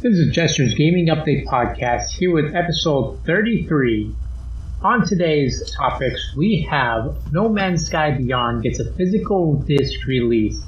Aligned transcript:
This 0.00 0.16
is 0.16 0.32
Jester's 0.32 0.74
Gaming 0.74 1.08
Update 1.08 1.46
Podcast 1.46 2.10
here 2.10 2.32
with 2.32 2.54
episode 2.54 3.18
33. 3.26 4.14
On 4.80 5.04
today's 5.04 5.72
topics, 5.72 6.36
we 6.36 6.64
have 6.70 7.16
No 7.32 7.48
Man's 7.48 7.84
Sky 7.84 8.12
Beyond 8.12 8.62
gets 8.62 8.78
a 8.78 8.92
physical 8.92 9.54
disc 9.54 10.06
release. 10.06 10.64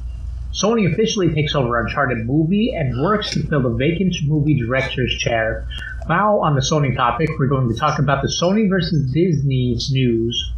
Sony 0.52 0.92
officially 0.92 1.32
takes 1.32 1.54
over 1.54 1.80
Uncharted 1.80 2.26
movie 2.26 2.74
and 2.74 3.00
works 3.00 3.30
to 3.30 3.46
fill 3.46 3.62
the 3.62 3.68
vacant 3.68 4.16
movie 4.24 4.58
director's 4.58 5.16
chair. 5.18 5.68
Now, 6.08 6.40
on 6.40 6.56
the 6.56 6.60
Sony 6.60 6.96
topic, 6.96 7.28
we're 7.38 7.46
going 7.46 7.72
to 7.72 7.78
talk 7.78 8.00
about 8.00 8.22
the 8.22 8.36
Sony 8.42 8.68
versus 8.68 9.12
Disney 9.12 9.76
news. 9.92 10.52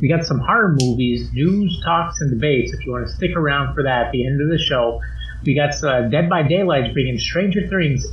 We 0.00 0.06
got 0.06 0.24
some 0.24 0.38
horror 0.38 0.76
movies, 0.80 1.28
news, 1.32 1.82
talks, 1.84 2.20
and 2.20 2.30
debates 2.30 2.72
if 2.72 2.86
you 2.86 2.92
want 2.92 3.08
to 3.08 3.12
stick 3.12 3.34
around 3.34 3.74
for 3.74 3.82
that 3.82 4.06
at 4.06 4.12
the 4.12 4.24
end 4.24 4.40
of 4.40 4.48
the 4.48 4.58
show. 4.58 5.00
We 5.44 5.56
got 5.56 5.82
uh, 5.82 6.02
Dead 6.08 6.28
by 6.28 6.44
Daylight 6.44 6.92
bringing 6.92 7.18
Stranger 7.18 7.66
Things, 7.66 8.06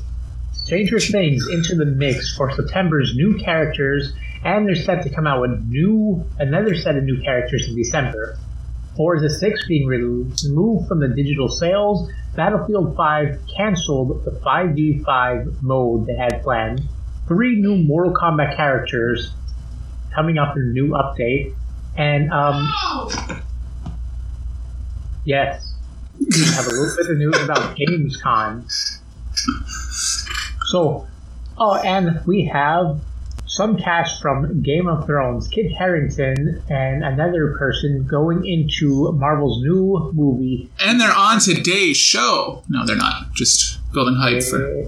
Stranger 0.51 0.99
Things 0.99 1.47
into 1.47 1.75
the 1.75 1.85
mix 1.85 2.35
for 2.35 2.51
September's 2.51 3.13
new 3.15 3.37
characters, 3.37 4.13
and 4.43 4.65
they're 4.65 4.75
set 4.75 5.03
to 5.03 5.09
come 5.09 5.27
out 5.27 5.41
with 5.41 5.63
new 5.67 6.25
another 6.39 6.75
set 6.75 6.95
of 6.95 7.03
new 7.03 7.21
characters 7.21 7.67
in 7.67 7.75
December. 7.75 8.37
Forza 8.95 9.29
6 9.29 9.67
being 9.67 9.87
removed 9.87 10.87
from 10.87 10.99
the 10.99 11.07
digital 11.07 11.47
sales. 11.47 12.11
Battlefield 12.35 12.95
5 12.97 13.39
canceled 13.55 14.25
the 14.25 14.31
5v5 14.31 15.61
mode 15.61 16.07
they 16.07 16.15
had 16.15 16.41
planned. 16.41 16.81
Three 17.27 17.61
new 17.61 17.77
Mortal 17.77 18.13
Kombat 18.13 18.55
characters 18.55 19.31
coming 20.13 20.37
up 20.39 20.55
in 20.55 20.63
a 20.63 20.73
new 20.73 20.89
update. 20.89 21.53
And, 21.95 22.31
um, 22.31 23.43
yes, 25.23 25.68
have 26.55 26.67
a 26.67 26.69
little 26.69 26.95
bit 26.97 27.09
of 27.09 27.17
news 27.17 27.41
about 27.41 27.77
Gamescom. 27.77 28.69
So, 30.67 31.07
oh, 31.57 31.75
and 31.75 32.21
we 32.25 32.45
have 32.45 32.99
some 33.49 33.77
cast 33.77 34.21
from 34.21 34.61
Game 34.61 34.87
of 34.87 35.05
Thrones, 35.05 35.47
Kit 35.47 35.71
Harington, 35.71 36.61
and 36.69 37.03
another 37.03 37.55
person 37.57 38.05
going 38.05 38.45
into 38.45 39.11
Marvel's 39.13 39.61
new 39.63 40.11
movie. 40.13 40.69
And 40.79 41.01
they're 41.01 41.11
on 41.11 41.39
today's 41.39 41.97
show. 41.97 42.63
No, 42.69 42.85
they're 42.85 42.95
not. 42.95 43.33
Just 43.33 43.79
building 43.91 44.15
hype 44.15 44.43
for. 44.43 44.85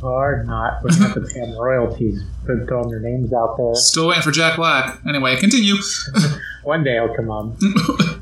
Are 0.00 0.44
not. 0.44 0.84
We're 0.84 0.90
going 0.90 1.00
to 1.00 1.08
have 1.08 1.14
to 1.14 1.20
pay 1.22 1.40
them 1.40 1.58
royalties 1.58 2.22
for 2.46 2.64
throwing 2.66 2.90
their 2.90 3.00
names 3.00 3.32
out 3.32 3.56
there. 3.56 3.74
Still 3.74 4.06
waiting 4.06 4.22
for 4.22 4.30
Jack 4.30 4.54
Black. 4.56 5.00
Anyway, 5.08 5.34
continue. 5.36 5.74
One 6.62 6.84
day 6.84 6.98
I'll 6.98 7.16
come 7.16 7.30
on. 7.30 7.56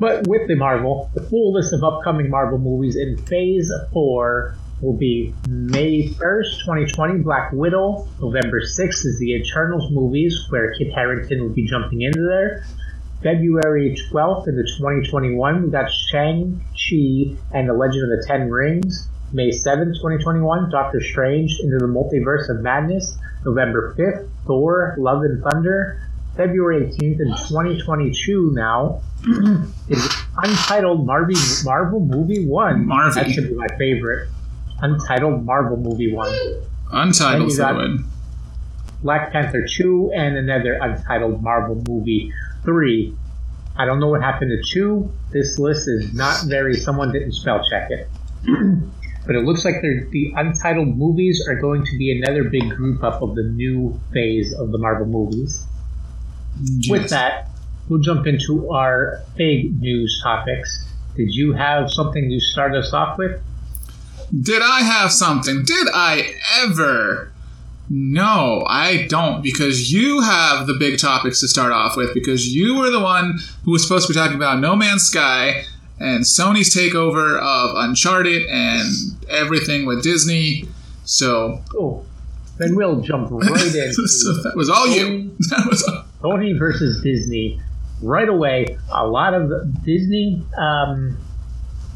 But 0.00 0.26
with 0.26 0.48
the 0.48 0.54
Marvel, 0.54 1.10
the 1.14 1.20
full 1.20 1.52
list 1.52 1.74
of 1.74 1.84
upcoming 1.84 2.30
Marvel 2.30 2.56
movies 2.58 2.96
in 2.96 3.18
Phase 3.18 3.70
4 3.92 4.54
will 4.80 4.96
be 4.96 5.34
May 5.46 6.08
1st, 6.08 6.60
2020, 6.60 7.18
Black 7.18 7.52
Widow. 7.52 8.08
November 8.18 8.62
6th 8.62 9.04
is 9.04 9.18
the 9.20 9.34
Eternals 9.34 9.92
movies, 9.92 10.46
where 10.48 10.72
Kit 10.72 10.90
Harington 10.94 11.42
will 11.42 11.52
be 11.52 11.66
jumping 11.66 12.00
into 12.00 12.22
there. 12.22 12.64
February 13.22 13.94
12th 14.10 14.48
into 14.48 14.62
2021, 14.78 15.64
we 15.64 15.70
got 15.70 15.92
Shang-Chi 15.92 17.36
and 17.52 17.68
the 17.68 17.74
Legend 17.74 18.10
of 18.10 18.18
the 18.18 18.24
Ten 18.26 18.48
Rings. 18.48 19.06
May 19.34 19.50
7th, 19.50 19.96
2021, 19.96 20.70
Doctor 20.70 21.02
Strange 21.02 21.60
into 21.62 21.76
the 21.76 21.84
Multiverse 21.84 22.48
of 22.48 22.62
Madness. 22.62 23.18
November 23.44 23.94
5th, 23.98 24.28
Thor, 24.46 24.94
Love 24.98 25.22
and 25.24 25.42
Thunder. 25.42 26.00
February 26.36 26.86
18th 26.86 27.20
in 27.20 27.28
2022 27.48 28.52
now 28.54 29.00
is 29.88 30.08
Untitled 30.42 31.04
Marvel, 31.06 31.36
Marvel 31.64 32.00
Movie 32.00 32.46
1. 32.46 32.86
Marvy. 32.86 33.14
That 33.14 33.30
should 33.30 33.48
be 33.48 33.54
my 33.54 33.66
favorite. 33.78 34.28
Untitled 34.80 35.44
Marvel 35.44 35.76
Movie 35.76 36.12
1. 36.12 36.62
Untitled 36.92 37.42
And 37.42 37.50
you 37.50 37.56
got- 37.58 37.74
Fluid. 37.74 38.00
Black 39.02 39.32
Panther 39.32 39.66
2 39.66 40.12
and 40.14 40.36
another 40.36 40.74
Untitled 40.74 41.42
Marvel 41.42 41.82
Movie 41.88 42.32
3. 42.64 43.14
I 43.76 43.86
don't 43.86 43.98
know 43.98 44.08
what 44.08 44.20
happened 44.22 44.50
to 44.50 44.72
2. 44.74 45.10
This 45.32 45.58
list 45.58 45.88
is 45.88 46.12
not 46.14 46.44
very, 46.46 46.74
someone 46.74 47.10
didn't 47.10 47.32
spell 47.32 47.62
check 47.70 47.90
it. 47.90 48.08
but 49.26 49.36
it 49.36 49.44
looks 49.44 49.64
like 49.64 49.76
the 49.80 50.32
Untitled 50.36 50.96
movies 50.98 51.42
are 51.48 51.54
going 51.56 51.84
to 51.84 51.96
be 51.98 52.20
another 52.22 52.44
big 52.44 52.68
group 52.70 53.02
up 53.02 53.22
of 53.22 53.34
the 53.34 53.42
new 53.42 53.98
phase 54.12 54.52
of 54.52 54.70
the 54.70 54.76
Marvel 54.78 55.06
movies. 55.06 55.64
With 56.88 57.10
that, 57.10 57.48
we'll 57.88 58.00
jump 58.00 58.26
into 58.26 58.70
our 58.70 59.20
big 59.36 59.80
news 59.80 60.20
topics. 60.22 60.86
Did 61.16 61.34
you 61.34 61.52
have 61.54 61.90
something 61.90 62.28
to 62.30 62.40
start 62.40 62.74
us 62.74 62.92
off 62.92 63.18
with? 63.18 63.40
Did 64.42 64.62
I 64.62 64.82
have 64.82 65.10
something? 65.12 65.64
Did 65.64 65.88
I 65.92 66.34
ever? 66.62 67.32
No, 67.92 68.62
I 68.68 69.06
don't, 69.08 69.42
because 69.42 69.90
you 69.92 70.20
have 70.20 70.68
the 70.68 70.74
big 70.74 71.00
topics 71.00 71.40
to 71.40 71.48
start 71.48 71.72
off 71.72 71.96
with, 71.96 72.14
because 72.14 72.46
you 72.54 72.76
were 72.76 72.90
the 72.90 73.00
one 73.00 73.38
who 73.64 73.72
was 73.72 73.82
supposed 73.82 74.06
to 74.06 74.12
be 74.12 74.16
talking 74.18 74.36
about 74.36 74.60
No 74.60 74.76
Man's 74.76 75.02
Sky 75.02 75.64
and 75.98 76.22
Sony's 76.24 76.72
takeover 76.74 77.40
of 77.40 77.74
Uncharted 77.76 78.46
and 78.48 78.86
everything 79.28 79.86
with 79.86 80.04
Disney. 80.04 80.68
So, 81.04 81.62
Oh, 81.74 82.04
then 82.58 82.76
we'll 82.76 83.00
jump 83.00 83.28
right 83.32 83.50
in. 83.74 83.92
so 83.92 84.32
that 84.42 84.52
was 84.54 84.70
all 84.70 84.86
you. 84.86 85.34
That 85.50 85.66
was 85.68 85.82
all. 85.82 86.04
Sony 86.22 86.58
versus 86.58 87.02
Disney. 87.02 87.60
Right 88.02 88.28
away, 88.28 88.78
a 88.90 89.06
lot 89.06 89.34
of 89.34 89.50
Disney 89.84 90.42
um, 90.56 91.18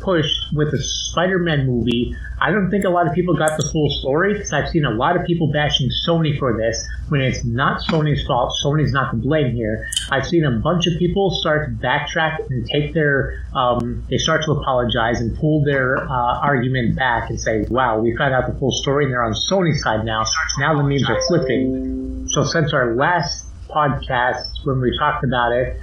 push 0.05 0.27
with 0.53 0.71
the 0.71 0.83
Spider-Man 0.83 1.67
movie. 1.67 2.15
I 2.41 2.51
don't 2.51 2.71
think 2.71 2.85
a 2.85 2.91
lot 2.91 3.07
of 3.07 3.15
people 3.15 3.35
got 3.35 3.57
the 3.57 3.67
full 3.73 3.89
story 4.01 4.35
because 4.35 4.53
I've 4.53 4.69
seen 4.69 4.85
a 4.85 4.91
lot 4.91 5.17
of 5.17 5.25
people 5.25 5.51
bashing 5.51 5.89
Sony 6.07 6.39
for 6.39 6.59
this 6.59 6.87
when 7.09 7.23
it's 7.23 7.43
not 7.45 7.81
Sony's 7.81 8.27
fault. 8.27 8.53
Sony's 8.63 8.93
not 8.93 9.13
to 9.13 9.17
blame 9.17 9.55
here. 9.55 9.87
I've 10.11 10.27
seen 10.27 10.45
a 10.45 10.51
bunch 10.51 10.87
of 10.87 10.99
people 10.99 11.31
start 11.31 11.71
to 11.71 11.87
backtrack 11.87 12.51
and 12.51 12.69
take 12.69 12.93
their, 12.93 13.43
um, 13.55 14.05
they 14.11 14.19
start 14.19 14.45
to 14.45 14.53
apologize 14.53 15.21
and 15.21 15.35
pull 15.39 15.65
their 15.65 15.97
uh, 15.97 16.41
argument 16.41 16.97
back 16.97 17.31
and 17.31 17.41
say, 17.41 17.65
"Wow, 17.71 18.01
we 18.01 18.15
found 18.17 18.35
out 18.35 18.47
the 18.53 18.59
full 18.59 18.73
story 18.73 19.05
and 19.05 19.13
they're 19.13 19.25
on 19.25 19.33
Sony's 19.33 19.83
side 19.83 20.05
now. 20.05 20.25
Now 20.59 20.77
the 20.77 20.83
memes 20.83 21.09
are 21.09 21.21
flipping." 21.29 22.29
So 22.29 22.45
since 22.45 22.75
our 22.75 22.95
last 22.95 23.47
podcast 23.75 24.65
when 24.65 24.81
we 24.81 24.97
talked 24.99 25.25
about 25.25 25.53
it, 25.53 25.77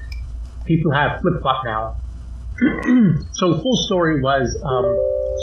people 0.66 0.92
have 0.92 1.22
flip 1.22 1.42
flop 1.42 1.64
now. 1.66 1.96
so 3.34 3.54
the 3.54 3.60
full 3.62 3.78
story 3.88 4.22
was 4.22 4.56
um, 4.64 4.86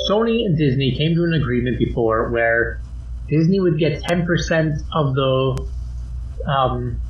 Sony 0.09 0.45
and 0.47 0.57
Disney 0.57 0.95
came 0.97 1.15
to 1.17 1.25
an 1.25 1.35
agreement 1.35 1.79
before 1.79 2.31
where 2.31 2.81
Disney 3.29 3.61
would 3.61 3.79
get 3.79 4.03
10% 4.03 4.81
of 4.95 5.15
the 5.15 5.69
um, 6.47 7.01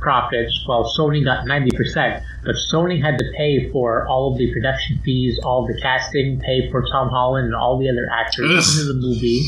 profits 0.00 0.62
while 0.66 0.90
Sony 0.98 1.22
got 1.24 1.44
90%. 1.46 2.22
But 2.44 2.54
Sony 2.72 3.02
had 3.02 3.18
to 3.18 3.24
pay 3.36 3.70
for 3.70 4.06
all 4.08 4.32
of 4.32 4.38
the 4.38 4.50
production 4.52 4.98
fees, 5.04 5.38
all 5.44 5.66
the 5.66 5.78
casting, 5.82 6.40
pay 6.40 6.70
for 6.70 6.82
Tom 6.90 7.10
Holland 7.10 7.46
and 7.46 7.54
all 7.54 7.78
the 7.78 7.88
other 7.90 8.08
actors 8.10 8.78
into 8.78 8.92
the 8.92 8.98
movie. 8.98 9.42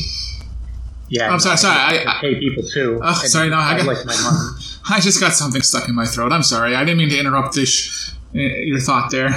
Yeah, 1.09 1.31
I'm 1.31 1.39
sorry, 1.39 1.57
sorry, 1.57 1.77
I- 1.99 2.17
I- 2.17 2.21
pay 2.21 2.39
people 2.39 2.63
too. 2.63 2.99
Oh, 3.03 3.13
sorry, 3.13 3.49
no, 3.49 3.57
I 3.57 3.77
got- 3.77 3.85
like 3.87 4.05
my 4.05 4.15
mom. 4.21 4.57
I 4.89 4.99
just 4.99 5.19
got 5.19 5.33
something 5.33 5.61
stuck 5.61 5.87
in 5.87 5.95
my 5.95 6.05
throat. 6.05 6.31
I'm 6.31 6.43
sorry. 6.43 6.75
I 6.75 6.83
didn't 6.83 6.97
mean 6.97 7.09
to 7.09 7.19
interrupt 7.19 7.55
this, 7.55 8.13
uh, 8.35 8.39
your 8.39 8.79
thought 8.79 9.11
there. 9.11 9.29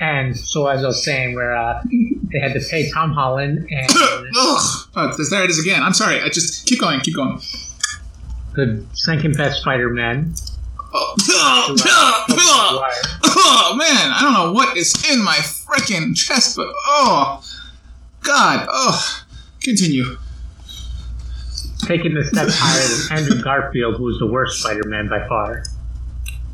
And 0.00 0.36
so, 0.36 0.66
as 0.66 0.82
I 0.82 0.88
was 0.88 1.04
saying, 1.04 1.34
where 1.34 1.54
uh, 1.54 1.80
they 2.32 2.40
had 2.40 2.54
to 2.54 2.60
pay 2.60 2.90
Tom 2.90 3.12
Holland 3.12 3.68
and 3.70 3.90
Ugh. 3.90 4.88
Oh, 4.96 5.16
there 5.30 5.44
it 5.44 5.50
is 5.50 5.60
again. 5.60 5.82
I'm 5.82 5.92
sorry. 5.92 6.20
I 6.20 6.28
just 6.28 6.66
keep 6.66 6.80
going. 6.80 7.00
Keep 7.00 7.16
going. 7.16 7.40
the 8.54 8.84
second 8.94 9.36
best 9.36 9.60
Spider-Man. 9.60 10.34
Oh, 10.94 11.14
oh, 13.24 13.74
man, 13.78 14.12
I 14.12 14.18
don't 14.20 14.34
know 14.34 14.52
what 14.52 14.76
is 14.76 14.92
in 15.10 15.22
my 15.24 15.36
freaking 15.36 16.14
chest, 16.14 16.56
but 16.56 16.68
oh, 16.86 17.42
God, 18.22 18.66
oh, 18.70 19.24
continue. 19.62 20.18
Taking 21.96 22.16
a 22.16 22.24
step 22.24 22.48
higher 22.50 23.18
than 23.18 23.18
Andrew 23.18 23.42
Garfield, 23.42 23.96
who 23.96 24.04
was 24.04 24.18
the 24.18 24.26
worst 24.26 24.60
Spider-Man 24.62 25.08
by 25.08 25.26
far. 25.28 25.62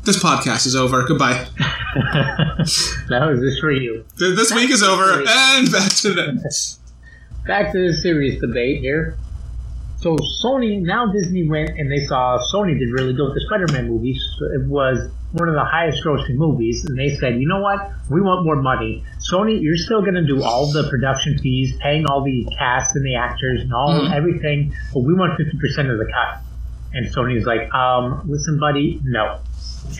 This 0.03 0.21
podcast 0.21 0.65
is 0.65 0.75
over. 0.75 1.05
Goodbye. 1.07 1.45
that 1.95 3.25
was 3.29 3.39
this 3.39 3.57
for 3.59 3.71
you. 3.71 4.05
Th- 4.17 4.35
This 4.35 4.53
week 4.53 4.69
is 4.69 4.83
over, 4.83 5.23
and 5.27 5.71
back 5.71 5.91
to 6.03 6.13
the. 6.13 6.75
Back 7.47 7.71
to 7.71 7.87
the 7.87 7.93
serious 7.93 8.39
debate 8.39 8.79
here. 8.81 9.17
So 10.01 10.17
Sony, 10.43 10.81
now 10.81 11.11
Disney 11.11 11.49
went 11.49 11.71
and 11.71 11.89
they 11.91 12.05
saw 12.05 12.37
Sony 12.53 12.77
did 12.77 12.91
really 12.91 13.13
good 13.13 13.25
with 13.25 13.33
the 13.33 13.41
Spider-Man 13.47 13.87
movies. 13.87 14.21
It 14.53 14.67
was 14.67 15.09
one 15.31 15.47
of 15.47 15.55
the 15.55 15.63
highest 15.63 16.03
grossing 16.03 16.35
movies, 16.35 16.85
and 16.85 16.97
they 16.97 17.15
said, 17.15 17.39
you 17.39 17.47
know 17.47 17.61
what? 17.61 17.91
We 18.09 18.21
want 18.21 18.45
more 18.45 18.55
money. 18.55 19.03
Sony, 19.31 19.61
you're 19.61 19.77
still 19.77 20.01
going 20.01 20.15
to 20.15 20.25
do 20.25 20.43
all 20.43 20.71
the 20.71 20.89
production 20.89 21.37
fees, 21.37 21.75
paying 21.79 22.05
all 22.07 22.23
the 22.23 22.47
cast 22.57 22.95
and 22.95 23.05
the 23.05 23.15
actors 23.15 23.61
and 23.61 23.71
all 23.73 23.89
Mhm. 23.89 24.11
everything, 24.11 24.73
but 24.93 25.01
we 25.01 25.13
want 25.13 25.37
50% 25.37 25.91
of 25.91 25.99
the 25.99 26.05
cut. 26.05 26.41
And 26.93 27.05
Sony's 27.13 27.45
like, 27.45 27.71
um, 27.73 28.23
listen, 28.27 28.59
buddy, 28.59 28.99
no. 29.03 29.37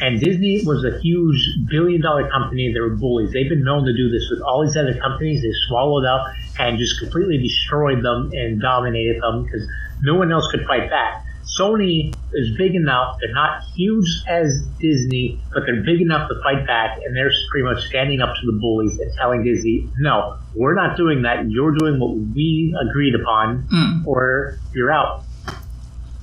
And 0.02 0.20
Disney 0.20 0.64
was 0.66 0.84
a 0.84 1.00
huge 1.00 1.40
billion 1.70 2.02
dollar 2.02 2.28
company. 2.30 2.74
They 2.74 2.80
were 2.80 2.96
bullies. 2.96 3.32
They've 3.32 3.50
been 3.50 3.64
known 3.64 3.86
to 3.86 3.94
do 3.94 4.10
this 4.10 4.30
with 4.30 4.42
all 4.42 4.64
these 4.64 4.76
other 4.76 4.94
companies. 4.96 5.42
They 5.42 5.52
swallowed 5.68 6.06
up 6.06 6.26
and 6.60 6.78
just 6.78 7.00
completely 7.00 7.38
destroyed 7.38 8.04
them 8.04 8.32
and 8.34 8.60
dominated 8.62 9.22
them 9.22 9.44
because 9.44 9.68
no 10.02 10.16
one 10.16 10.32
else 10.32 10.50
could 10.52 10.66
fight 10.66 10.90
back. 10.90 11.24
Sony 11.60 12.14
is 12.34 12.56
big 12.58 12.76
enough. 12.76 13.18
They're 13.20 13.34
not 13.34 13.62
huge 13.76 14.08
as 14.28 14.62
Disney, 14.80 15.40
but 15.54 15.64
they're 15.66 15.84
big 15.84 16.02
enough 16.02 16.30
to 16.30 16.36
fight 16.44 16.66
back, 16.68 17.00
and 17.04 17.16
they're 17.16 17.32
pretty 17.52 17.66
much 17.66 17.86
standing 17.88 18.22
up 18.22 18.36
to 18.36 18.46
the 18.46 18.58
bullies 18.60 19.00
and 19.00 19.12
telling 19.14 19.44
Disney, 19.44 19.88
"No, 19.98 20.36
we're 20.56 20.76
not 20.76 20.96
doing 20.98 21.24
that. 21.24 21.50
You're 21.50 21.72
doing 21.72 22.00
what 22.00 22.16
we 22.36 22.76
agreed 22.88 23.16
upon, 23.16 23.64
Mm. 23.72 24.06
or 24.06 24.58
you're 24.74 24.92
out." 24.92 25.24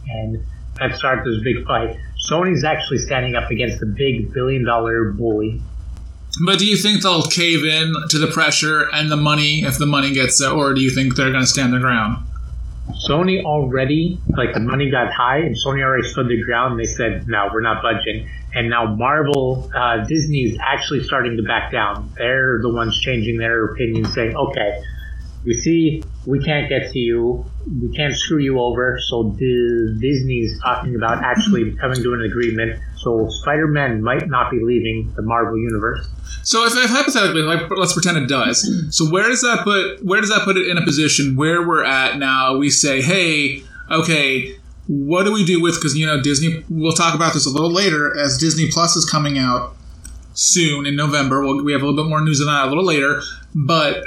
And 0.08 0.38
that 0.78 0.96
starts 0.96 1.26
this 1.26 1.42
big 1.42 1.66
fight. 1.66 1.96
Sony's 2.30 2.64
actually 2.64 2.98
standing 2.98 3.34
up 3.34 3.50
against 3.50 3.80
the 3.80 3.86
big 3.86 4.32
billion-dollar 4.32 5.12
bully. 5.12 5.60
But 6.44 6.58
do 6.58 6.66
you 6.66 6.76
think 6.76 7.02
they'll 7.02 7.22
cave 7.22 7.64
in 7.64 7.94
to 8.10 8.18
the 8.18 8.26
pressure 8.26 8.88
and 8.92 9.10
the 9.10 9.16
money 9.16 9.64
if 9.64 9.78
the 9.78 9.86
money 9.86 10.12
gets 10.12 10.38
there, 10.38 10.50
or 10.50 10.74
do 10.74 10.80
you 10.82 10.90
think 10.90 11.16
they're 11.16 11.30
going 11.30 11.42
to 11.42 11.46
stand 11.46 11.72
their 11.72 11.80
ground? 11.80 12.18
Sony 13.08 13.42
already, 13.44 14.22
like 14.36 14.54
the 14.54 14.60
money 14.60 14.90
got 14.90 15.12
high, 15.12 15.38
and 15.38 15.54
Sony 15.54 15.82
already 15.82 16.06
stood 16.08 16.28
their 16.28 16.44
ground. 16.44 16.72
And 16.72 16.80
they 16.80 16.86
said, 16.86 17.26
"No, 17.26 17.48
we're 17.52 17.60
not 17.60 17.82
budging." 17.82 18.28
And 18.54 18.70
now 18.70 18.94
Marvel, 18.94 19.70
uh, 19.74 20.04
Disney 20.04 20.44
is 20.44 20.58
actually 20.60 21.02
starting 21.02 21.36
to 21.36 21.42
back 21.42 21.70
down. 21.70 22.12
They're 22.16 22.60
the 22.62 22.72
ones 22.72 22.98
changing 22.98 23.38
their 23.38 23.66
opinion, 23.66 24.04
saying, 24.06 24.34
"Okay, 24.34 24.78
we 25.46 25.54
see 25.54 26.02
we 26.26 26.40
can't 26.44 26.68
get 26.68 26.90
to 26.92 26.98
you, 26.98 27.46
we 27.80 27.94
can't 27.96 28.14
screw 28.14 28.38
you 28.38 28.60
over." 28.60 28.98
So 29.08 29.30
Disney's 29.30 30.60
talking 30.60 30.96
about 30.96 31.22
actually 31.22 31.74
coming 31.76 32.02
to 32.02 32.14
an 32.14 32.22
agreement. 32.22 32.80
So 32.96 33.28
Spider-Man 33.28 34.02
might 34.02 34.28
not 34.28 34.50
be 34.50 34.58
leaving 34.60 35.12
the 35.14 35.22
Marvel 35.22 35.56
universe. 35.56 36.08
So 36.42 36.64
if, 36.64 36.76
if 36.76 36.90
hypothetically, 36.90 37.42
like, 37.42 37.70
let's 37.70 37.92
pretend 37.92 38.18
it 38.18 38.28
does. 38.28 38.68
So 38.96 39.08
where 39.10 39.28
does 39.28 39.42
that 39.42 39.60
put 39.62 40.04
where 40.04 40.20
does 40.20 40.30
that 40.30 40.42
put 40.42 40.56
it 40.56 40.68
in 40.68 40.78
a 40.78 40.84
position 40.84 41.36
where 41.36 41.66
we're 41.66 41.84
at 41.84 42.18
now? 42.18 42.56
We 42.56 42.70
say, 42.70 43.00
hey, 43.02 43.62
okay, 43.90 44.56
what 44.88 45.24
do 45.24 45.32
we 45.32 45.44
do 45.44 45.62
with 45.62 45.76
because 45.76 45.96
you 45.96 46.06
know 46.06 46.20
Disney? 46.20 46.64
We'll 46.68 46.92
talk 46.94 47.14
about 47.14 47.34
this 47.34 47.46
a 47.46 47.50
little 47.50 47.72
later 47.72 48.18
as 48.18 48.38
Disney 48.38 48.70
Plus 48.70 48.96
is 48.96 49.08
coming 49.08 49.38
out 49.38 49.76
soon 50.34 50.86
in 50.86 50.96
November. 50.96 51.42
We'll, 51.42 51.64
we 51.64 51.72
have 51.72 51.82
a 51.82 51.86
little 51.86 52.02
bit 52.04 52.08
more 52.08 52.20
news 52.20 52.40
on 52.40 52.46
that 52.46 52.66
a 52.66 52.68
little 52.68 52.84
later, 52.84 53.22
but. 53.54 54.04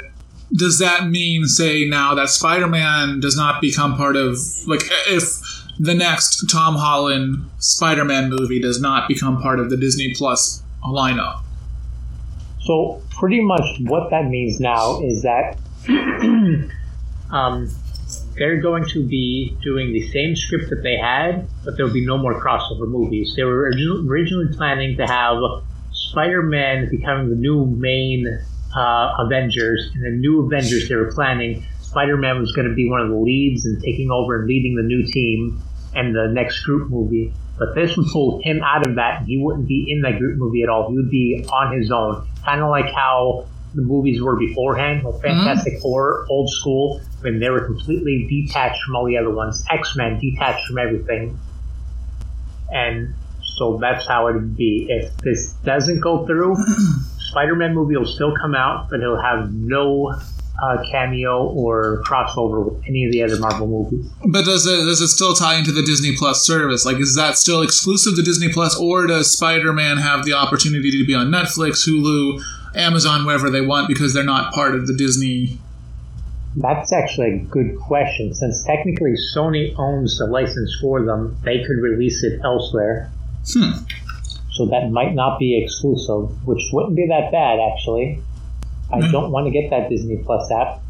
Does 0.52 0.78
that 0.80 1.08
mean, 1.08 1.46
say, 1.46 1.84
now 1.86 2.14
that 2.14 2.28
Spider 2.28 2.66
Man 2.66 3.20
does 3.20 3.36
not 3.36 3.60
become 3.60 3.96
part 3.96 4.16
of, 4.16 4.36
like, 4.66 4.82
if 5.08 5.22
the 5.78 5.94
next 5.94 6.46
Tom 6.50 6.74
Holland 6.74 7.48
Spider 7.58 8.04
Man 8.04 8.30
movie 8.30 8.60
does 8.60 8.80
not 8.80 9.08
become 9.08 9.40
part 9.40 9.60
of 9.60 9.70
the 9.70 9.76
Disney 9.76 10.12
Plus 10.14 10.62
lineup? 10.84 11.42
So 12.60 13.00
pretty 13.10 13.40
much 13.40 13.62
what 13.82 14.10
that 14.10 14.26
means 14.26 14.60
now 14.60 15.00
is 15.02 15.22
that 15.22 15.56
um, 17.30 17.70
they're 18.36 18.60
going 18.60 18.84
to 18.88 19.06
be 19.06 19.56
doing 19.62 19.92
the 19.92 20.02
same 20.10 20.36
script 20.36 20.70
that 20.70 20.82
they 20.82 20.96
had, 20.96 21.46
but 21.64 21.76
there'll 21.76 21.92
be 21.92 22.04
no 22.04 22.18
more 22.18 22.40
crossover 22.42 22.88
movies. 22.88 23.34
They 23.36 23.44
were 23.44 23.70
originally 24.06 24.54
planning 24.56 24.96
to 24.96 25.06
have 25.06 25.38
Spider-Man 25.92 26.90
becoming 26.90 27.30
the 27.30 27.36
new 27.36 27.66
main 27.66 28.40
uh, 28.76 29.14
Avengers, 29.18 29.90
and 29.94 30.04
the 30.04 30.10
new 30.10 30.46
Avengers 30.46 30.88
they 30.88 30.94
were 30.94 31.12
planning. 31.12 31.64
Spider-Man 31.80 32.38
was 32.38 32.52
going 32.52 32.68
to 32.68 32.74
be 32.74 32.88
one 32.88 33.00
of 33.00 33.08
the 33.08 33.16
leads 33.16 33.66
and 33.66 33.82
taking 33.82 34.10
over 34.10 34.38
and 34.38 34.46
leading 34.46 34.76
the 34.76 34.82
new 34.82 35.04
team 35.04 35.60
and 35.94 36.14
the 36.14 36.28
next 36.28 36.60
group 36.62 36.88
movie. 36.88 37.32
But 37.58 37.74
this 37.74 37.96
would 37.96 38.06
pull 38.12 38.40
him 38.42 38.62
out 38.62 38.86
of 38.86 38.94
that. 38.94 39.24
He 39.26 39.38
wouldn't 39.42 39.68
be 39.68 39.86
in 39.88 40.02
that 40.02 40.18
group 40.18 40.38
movie 40.38 40.62
at 40.62 40.68
all. 40.68 40.88
He 40.90 40.96
would 40.96 41.10
be 41.10 41.44
on 41.52 41.76
his 41.76 41.90
own, 41.90 42.26
kind 42.44 42.62
of 42.62 42.70
like 42.70 42.92
how 42.94 43.46
the 43.74 43.82
movies 43.82 44.22
were 44.22 44.36
beforehand. 44.36 45.02
Well, 45.04 45.18
Fantastic 45.20 45.80
Four, 45.80 46.26
old 46.30 46.50
school, 46.50 47.00
when 47.20 47.38
they 47.38 47.50
were 47.50 47.66
completely 47.66 48.26
detached 48.28 48.82
from 48.84 48.96
all 48.96 49.06
the 49.06 49.18
other 49.18 49.30
ones. 49.30 49.64
X 49.70 49.94
Men 49.96 50.18
detached 50.18 50.66
from 50.66 50.78
everything, 50.78 51.38
and 52.72 53.14
so 53.42 53.78
that's 53.78 54.06
how 54.06 54.28
it 54.28 54.34
would 54.34 54.56
be. 54.56 54.86
If 54.88 55.16
this 55.18 55.52
doesn't 55.64 56.00
go 56.00 56.26
through, 56.26 56.56
Spider 57.30 57.54
Man 57.54 57.74
movie 57.74 57.96
will 57.96 58.06
still 58.06 58.34
come 58.36 58.54
out, 58.54 58.90
but 58.90 59.00
it'll 59.00 59.20
have 59.20 59.52
no 59.52 60.12
uh, 60.62 60.82
cameo 60.90 61.46
or 61.46 62.02
crossover 62.04 62.64
with 62.64 62.82
any 62.86 63.04
of 63.04 63.12
the 63.12 63.22
other 63.22 63.38
Marvel 63.38 63.66
movies. 63.66 64.10
But 64.26 64.44
does 64.44 64.66
it 64.66 64.84
does 64.84 65.00
it 65.00 65.08
still 65.08 65.34
tie 65.34 65.56
into 65.56 65.72
the 65.72 65.82
Disney 65.82 66.16
Plus 66.16 66.44
service? 66.44 66.84
Like, 66.84 66.98
is 66.98 67.14
that 67.16 67.38
still 67.38 67.62
exclusive 67.62 68.16
to 68.16 68.22
Disney 68.22 68.52
Plus, 68.52 68.78
or 68.78 69.06
does 69.06 69.32
Spider 69.32 69.72
Man 69.72 69.98
have 69.98 70.24
the 70.24 70.32
opportunity 70.32 70.90
to 70.90 71.06
be 71.06 71.14
on 71.14 71.28
Netflix, 71.28 71.88
Hulu, 71.88 72.42
Amazon, 72.74 73.24
wherever 73.24 73.48
they 73.48 73.60
want 73.62 73.88
because 73.88 74.12
they're 74.12 74.24
not 74.24 74.52
part 74.52 74.74
of 74.74 74.86
the 74.86 74.94
Disney? 74.94 75.58
That's 76.56 76.92
actually 76.92 77.34
a 77.34 77.38
good 77.38 77.78
question. 77.78 78.34
Since 78.34 78.64
technically 78.64 79.14
Sony 79.34 79.72
owns 79.78 80.18
the 80.18 80.26
license 80.26 80.76
for 80.80 81.04
them, 81.04 81.36
they 81.44 81.58
could 81.58 81.78
release 81.80 82.24
it 82.24 82.40
elsewhere. 82.42 83.10
Hmm. 83.52 83.84
So 84.60 84.66
that 84.66 84.90
might 84.90 85.14
not 85.14 85.38
be 85.38 85.58
exclusive, 85.64 86.46
which 86.46 86.60
wouldn't 86.70 86.94
be 86.94 87.06
that 87.08 87.32
bad, 87.32 87.58
actually. 87.72 88.20
I 88.92 89.00
Hmm. 89.00 89.10
don't 89.10 89.30
want 89.32 89.46
to 89.46 89.50
get 89.50 89.70
that 89.70 89.88
Disney 89.88 90.18
Plus 90.18 90.50
app. 90.52 90.82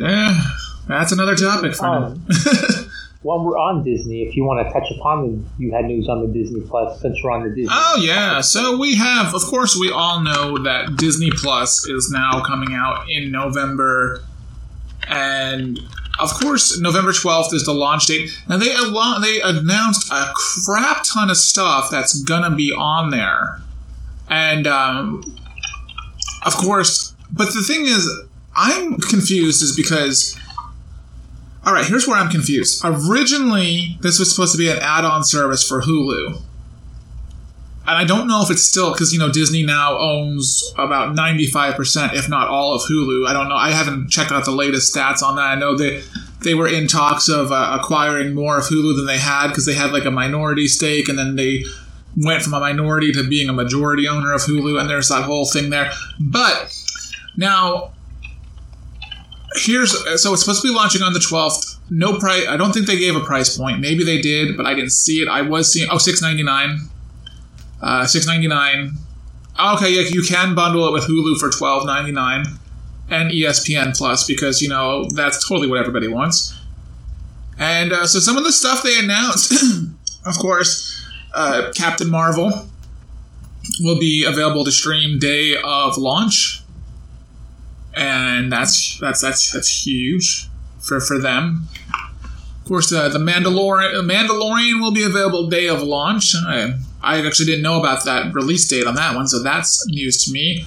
Eh, 0.00 0.40
that's 0.86 1.10
another 1.10 1.34
topic 1.34 1.74
for 1.74 1.82
now. 1.84 2.04
Um, 2.06 2.26
While 3.22 3.42
we're 3.42 3.58
on 3.58 3.82
Disney, 3.82 4.22
if 4.22 4.36
you 4.36 4.44
want 4.44 4.64
to 4.64 4.72
touch 4.72 4.88
upon 4.96 5.26
the, 5.26 5.42
you 5.64 5.72
had 5.72 5.86
news 5.86 6.08
on 6.08 6.20
the 6.20 6.28
Disney 6.32 6.60
Plus 6.60 7.00
since 7.00 7.16
we're 7.24 7.32
on 7.32 7.42
the 7.42 7.48
Disney. 7.48 7.66
Oh 7.72 8.00
yeah, 8.00 8.40
so 8.40 8.76
we 8.78 8.94
have, 8.94 9.34
of 9.34 9.42
course, 9.46 9.76
we 9.76 9.90
all 9.90 10.20
know 10.20 10.56
that 10.58 10.94
Disney 10.96 11.30
Plus 11.32 11.88
is 11.88 12.08
now 12.12 12.40
coming 12.46 12.72
out 12.74 13.10
in 13.10 13.32
November, 13.32 14.22
and 15.08 15.80
of 16.20 16.32
course, 16.34 16.78
November 16.80 17.12
twelfth 17.12 17.54
is 17.54 17.64
the 17.64 17.74
launch 17.74 18.06
date. 18.06 18.30
Now 18.48 18.56
they 18.56 18.74
they 19.20 19.40
announced 19.40 20.10
a 20.12 20.32
crap 20.34 21.04
ton 21.04 21.30
of 21.30 21.36
stuff 21.36 21.90
that's 21.90 22.22
gonna 22.22 22.54
be 22.54 22.72
on 22.72 23.10
there, 23.10 23.60
and 24.28 24.66
um, 24.66 25.22
of 26.44 26.54
course, 26.54 27.14
but 27.32 27.52
the 27.52 27.62
thing 27.62 27.86
is, 27.86 28.10
I'm 28.56 28.98
confused, 28.98 29.62
is 29.62 29.74
because. 29.76 30.38
All 31.66 31.72
right, 31.72 31.86
here's 31.86 32.06
where 32.06 32.18
I'm 32.18 32.28
confused. 32.28 32.82
Originally, 32.84 33.96
this 34.02 34.18
was 34.18 34.30
supposed 34.30 34.52
to 34.52 34.58
be 34.58 34.68
an 34.68 34.76
add-on 34.82 35.24
service 35.24 35.66
for 35.66 35.80
Hulu 35.80 36.42
and 37.86 37.96
I 37.98 38.04
don't 38.04 38.26
know 38.26 38.42
if 38.42 38.50
it's 38.50 38.62
still 38.62 38.92
because 38.92 39.12
you 39.12 39.18
know 39.18 39.30
Disney 39.30 39.62
now 39.62 39.98
owns 39.98 40.72
about 40.78 41.14
ninety 41.14 41.46
five 41.46 41.74
percent, 41.74 42.14
if 42.14 42.28
not 42.28 42.48
all, 42.48 42.74
of 42.74 42.82
Hulu. 42.82 43.26
I 43.26 43.32
don't 43.32 43.48
know. 43.48 43.56
I 43.56 43.70
haven't 43.70 44.10
checked 44.10 44.32
out 44.32 44.44
the 44.44 44.52
latest 44.52 44.94
stats 44.94 45.22
on 45.22 45.36
that. 45.36 45.42
I 45.42 45.54
know 45.54 45.76
that 45.76 46.04
they 46.42 46.54
were 46.54 46.68
in 46.68 46.86
talks 46.86 47.28
of 47.28 47.52
uh, 47.52 47.78
acquiring 47.80 48.34
more 48.34 48.58
of 48.58 48.64
Hulu 48.64 48.96
than 48.96 49.06
they 49.06 49.18
had 49.18 49.48
because 49.48 49.66
they 49.66 49.74
had 49.74 49.92
like 49.92 50.04
a 50.04 50.10
minority 50.10 50.66
stake, 50.66 51.08
and 51.08 51.18
then 51.18 51.36
they 51.36 51.64
went 52.16 52.42
from 52.42 52.54
a 52.54 52.60
minority 52.60 53.12
to 53.12 53.28
being 53.28 53.48
a 53.48 53.52
majority 53.52 54.08
owner 54.08 54.32
of 54.32 54.42
Hulu, 54.42 54.80
and 54.80 54.88
there's 54.88 55.08
that 55.08 55.24
whole 55.24 55.46
thing 55.46 55.68
there. 55.68 55.90
But 56.18 56.74
now 57.36 57.92
here's 59.56 59.92
so 60.20 60.32
it's 60.32 60.42
supposed 60.42 60.62
to 60.62 60.68
be 60.68 60.74
launching 60.74 61.02
on 61.02 61.12
the 61.12 61.20
12th 61.20 61.78
no 61.88 62.18
price 62.18 62.44
i 62.48 62.56
don't 62.56 62.72
think 62.72 62.86
they 62.86 62.98
gave 62.98 63.14
a 63.14 63.20
price 63.20 63.56
point 63.56 63.78
maybe 63.78 64.02
they 64.02 64.20
did 64.20 64.56
but 64.56 64.66
i 64.66 64.74
didn't 64.74 64.90
see 64.90 65.22
it 65.22 65.28
i 65.28 65.40
was 65.40 65.72
seeing 65.72 65.88
oh 65.90 65.98
699 65.98 66.90
uh, 67.84 68.06
six 68.06 68.26
ninety 68.26 68.48
nine. 68.48 68.92
Okay, 69.60 69.90
yeah, 69.94 70.08
you 70.10 70.22
can 70.22 70.54
bundle 70.54 70.88
it 70.88 70.92
with 70.92 71.04
Hulu 71.04 71.38
for 71.38 71.50
twelve 71.50 71.86
ninety 71.86 72.10
nine, 72.10 72.46
and 73.10 73.30
ESPN 73.30 73.96
Plus 73.96 74.26
because 74.26 74.62
you 74.62 74.68
know 74.68 75.04
that's 75.10 75.46
totally 75.46 75.68
what 75.68 75.78
everybody 75.78 76.08
wants. 76.08 76.58
And 77.58 77.92
uh, 77.92 78.06
so 78.06 78.18
some 78.18 78.36
of 78.36 78.44
the 78.44 78.52
stuff 78.52 78.82
they 78.82 78.98
announced, 78.98 79.52
of 80.26 80.38
course, 80.38 81.06
uh, 81.34 81.70
Captain 81.76 82.08
Marvel 82.08 82.68
will 83.80 83.98
be 83.98 84.24
available 84.24 84.64
to 84.64 84.72
stream 84.72 85.18
day 85.18 85.54
of 85.62 85.98
launch, 85.98 86.62
and 87.94 88.50
that's 88.50 88.98
that's 88.98 89.20
that's 89.20 89.52
that's 89.52 89.86
huge 89.86 90.48
for 90.80 91.00
for 91.00 91.18
them. 91.18 91.68
Of 92.62 92.68
course, 92.68 92.90
uh, 92.94 93.10
the 93.10 93.18
Mandalorian 93.18 94.10
Mandalorian 94.10 94.80
will 94.80 94.92
be 94.92 95.02
available 95.02 95.48
day 95.50 95.68
of 95.68 95.82
launch. 95.82 96.34
I 97.04 97.24
actually 97.26 97.46
didn't 97.46 97.62
know 97.62 97.78
about 97.78 98.04
that 98.06 98.32
release 98.34 98.66
date 98.68 98.86
on 98.86 98.94
that 98.96 99.14
one, 99.14 99.26
so 99.28 99.42
that's 99.42 99.86
news 99.88 100.24
to 100.24 100.32
me. 100.32 100.66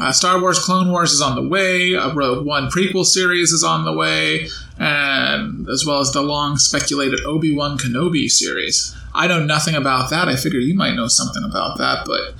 Uh, 0.00 0.12
Star 0.12 0.40
Wars 0.40 0.58
Clone 0.60 0.92
Wars 0.92 1.10
is 1.12 1.20
on 1.20 1.34
the 1.34 1.42
way. 1.48 1.94
A 1.94 2.12
Rogue 2.14 2.46
One 2.46 2.68
prequel 2.70 3.04
series 3.04 3.50
is 3.50 3.64
on 3.64 3.84
the 3.84 3.92
way, 3.92 4.46
and 4.78 5.68
as 5.68 5.84
well 5.84 5.98
as 6.00 6.12
the 6.12 6.22
long 6.22 6.56
speculated 6.56 7.20
Obi 7.24 7.54
Wan 7.54 7.76
Kenobi 7.78 8.28
series. 8.28 8.94
I 9.14 9.26
know 9.26 9.44
nothing 9.44 9.74
about 9.74 10.10
that. 10.10 10.28
I 10.28 10.36
figured 10.36 10.62
you 10.62 10.74
might 10.76 10.94
know 10.94 11.08
something 11.08 11.42
about 11.42 11.78
that, 11.78 12.04
but 12.06 12.34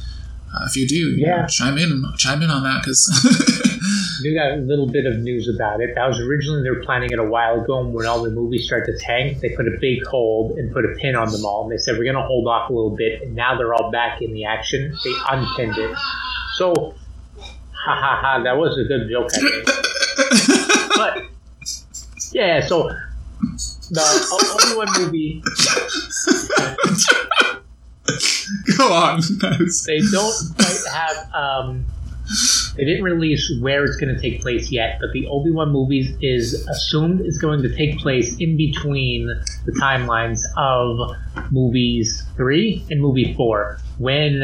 uh, 0.55 0.67
if 0.67 0.76
you 0.76 0.87
do, 0.87 0.95
you 1.17 1.26
know, 1.26 1.37
Yeah. 1.38 1.47
chime 1.47 1.78
in, 1.78 2.05
chime 2.17 2.43
in 2.43 2.50
on 2.50 2.62
that 2.62 2.83
because. 2.83 3.64
We 4.23 4.35
got 4.35 4.52
a 4.52 4.57
little 4.57 4.87
bit 4.87 5.07
of 5.07 5.18
news 5.18 5.49
about 5.49 5.80
it. 5.80 5.95
That 5.95 6.07
was 6.07 6.18
originally 6.21 6.62
they 6.62 6.71
were 6.71 6.83
planning 6.85 7.11
it 7.12 7.18
a 7.18 7.25
while 7.25 7.61
ago, 7.61 7.80
and 7.80 7.95
when 7.95 8.07
all 8.07 8.23
the 8.23 8.30
movies 8.30 8.66
start 8.66 8.87
to 8.87 8.97
tank, 8.99 9.40
they 9.40 9.50
put 9.50 9.66
a 9.66 9.76
big 9.80 10.04
hold 10.07 10.59
and 10.59 10.73
put 10.73 10.85
a 10.85 10.95
pin 10.99 11.14
on 11.14 11.30
them 11.30 11.45
all. 11.45 11.62
And 11.62 11.73
they 11.73 11.78
said 11.78 11.97
we're 11.97 12.04
going 12.04 12.16
to 12.16 12.23
hold 12.23 12.47
off 12.49 12.71
a 12.71 12.73
little 12.73 12.97
bit, 12.97 13.23
and 13.23 13.35
now 13.35 13.57
they're 13.57 13.75
all 13.75 13.90
back 13.90 14.21
in 14.23 14.33
the 14.33 14.45
action. 14.45 14.97
They 15.04 15.12
unpinned 15.30 15.78
it. 15.78 15.97
So, 16.57 16.95
ha 17.38 17.95
ha 17.95 18.18
ha! 18.21 18.42
That 18.42 18.57
was 18.57 18.76
a 18.78 18.85
good 18.85 19.09
joke. 19.09 19.30
I 19.33 19.38
think. 19.38 20.97
but 20.97 21.23
yeah, 22.33 22.66
so 22.66 22.90
the 23.90 24.02
Obi 24.33 24.76
Wan 24.76 24.88
movie. 24.99 25.42
Go 28.76 28.92
on. 28.92 29.21
they 29.87 30.00
don't 30.11 30.35
quite 30.57 30.83
have. 30.92 31.35
Um, 31.35 31.85
they 32.76 32.85
didn't 32.85 33.04
release 33.04 33.50
where 33.61 33.85
it's 33.85 33.97
going 33.97 34.14
to 34.14 34.20
take 34.20 34.40
place 34.40 34.70
yet, 34.70 34.99
but 35.00 35.12
the 35.12 35.26
Obi 35.28 35.50
Wan 35.50 35.70
movies 35.70 36.16
is 36.20 36.66
assumed 36.68 37.20
is 37.23 37.38
going 37.38 37.62
to 37.62 37.75
take 37.75 37.99
place 37.99 38.37
in 38.38 38.56
between 38.56 39.26
the 39.64 39.73
timelines 39.73 40.42
of 40.56 41.16
movies 41.50 42.25
three 42.37 42.85
and 42.90 43.00
movie 43.00 43.35
four, 43.35 43.78
when 43.99 44.42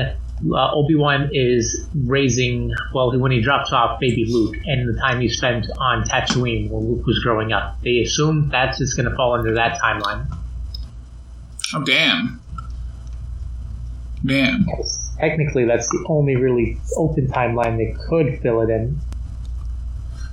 uh, 0.53 0.71
Obi 0.73 0.95
Wan 0.95 1.31
is 1.33 1.87
raising, 1.95 2.73
well, 2.93 3.17
when 3.19 3.33
he 3.33 3.41
drops 3.41 3.73
off 3.73 4.01
baby 4.01 4.27
Luke, 4.29 4.57
and 4.67 4.89
the 4.89 5.01
time 5.01 5.21
he 5.21 5.29
spent 5.29 5.67
on 5.79 6.05
Tatooine 6.05 6.71
when 6.71 6.91
Luke 6.91 7.07
was 7.07 7.19
growing 7.21 7.53
up. 7.53 7.81
They 7.83 8.01
assume 8.01 8.49
that's 8.51 8.79
just 8.79 8.97
going 8.97 9.09
to 9.09 9.17
fall 9.17 9.35
under 9.35 9.55
that 9.55 9.81
timeline. 9.81 10.27
Oh, 11.75 11.83
damn. 11.85 12.41
Damn. 14.25 14.67
Technically, 15.19 15.65
that's 15.65 15.89
the 15.89 16.05
only 16.09 16.37
really 16.37 16.79
open 16.97 17.29
timeline 17.29 17.77
they 17.77 17.97
could 18.09 18.41
fill 18.41 18.61
it 18.63 18.71
in. 18.71 18.99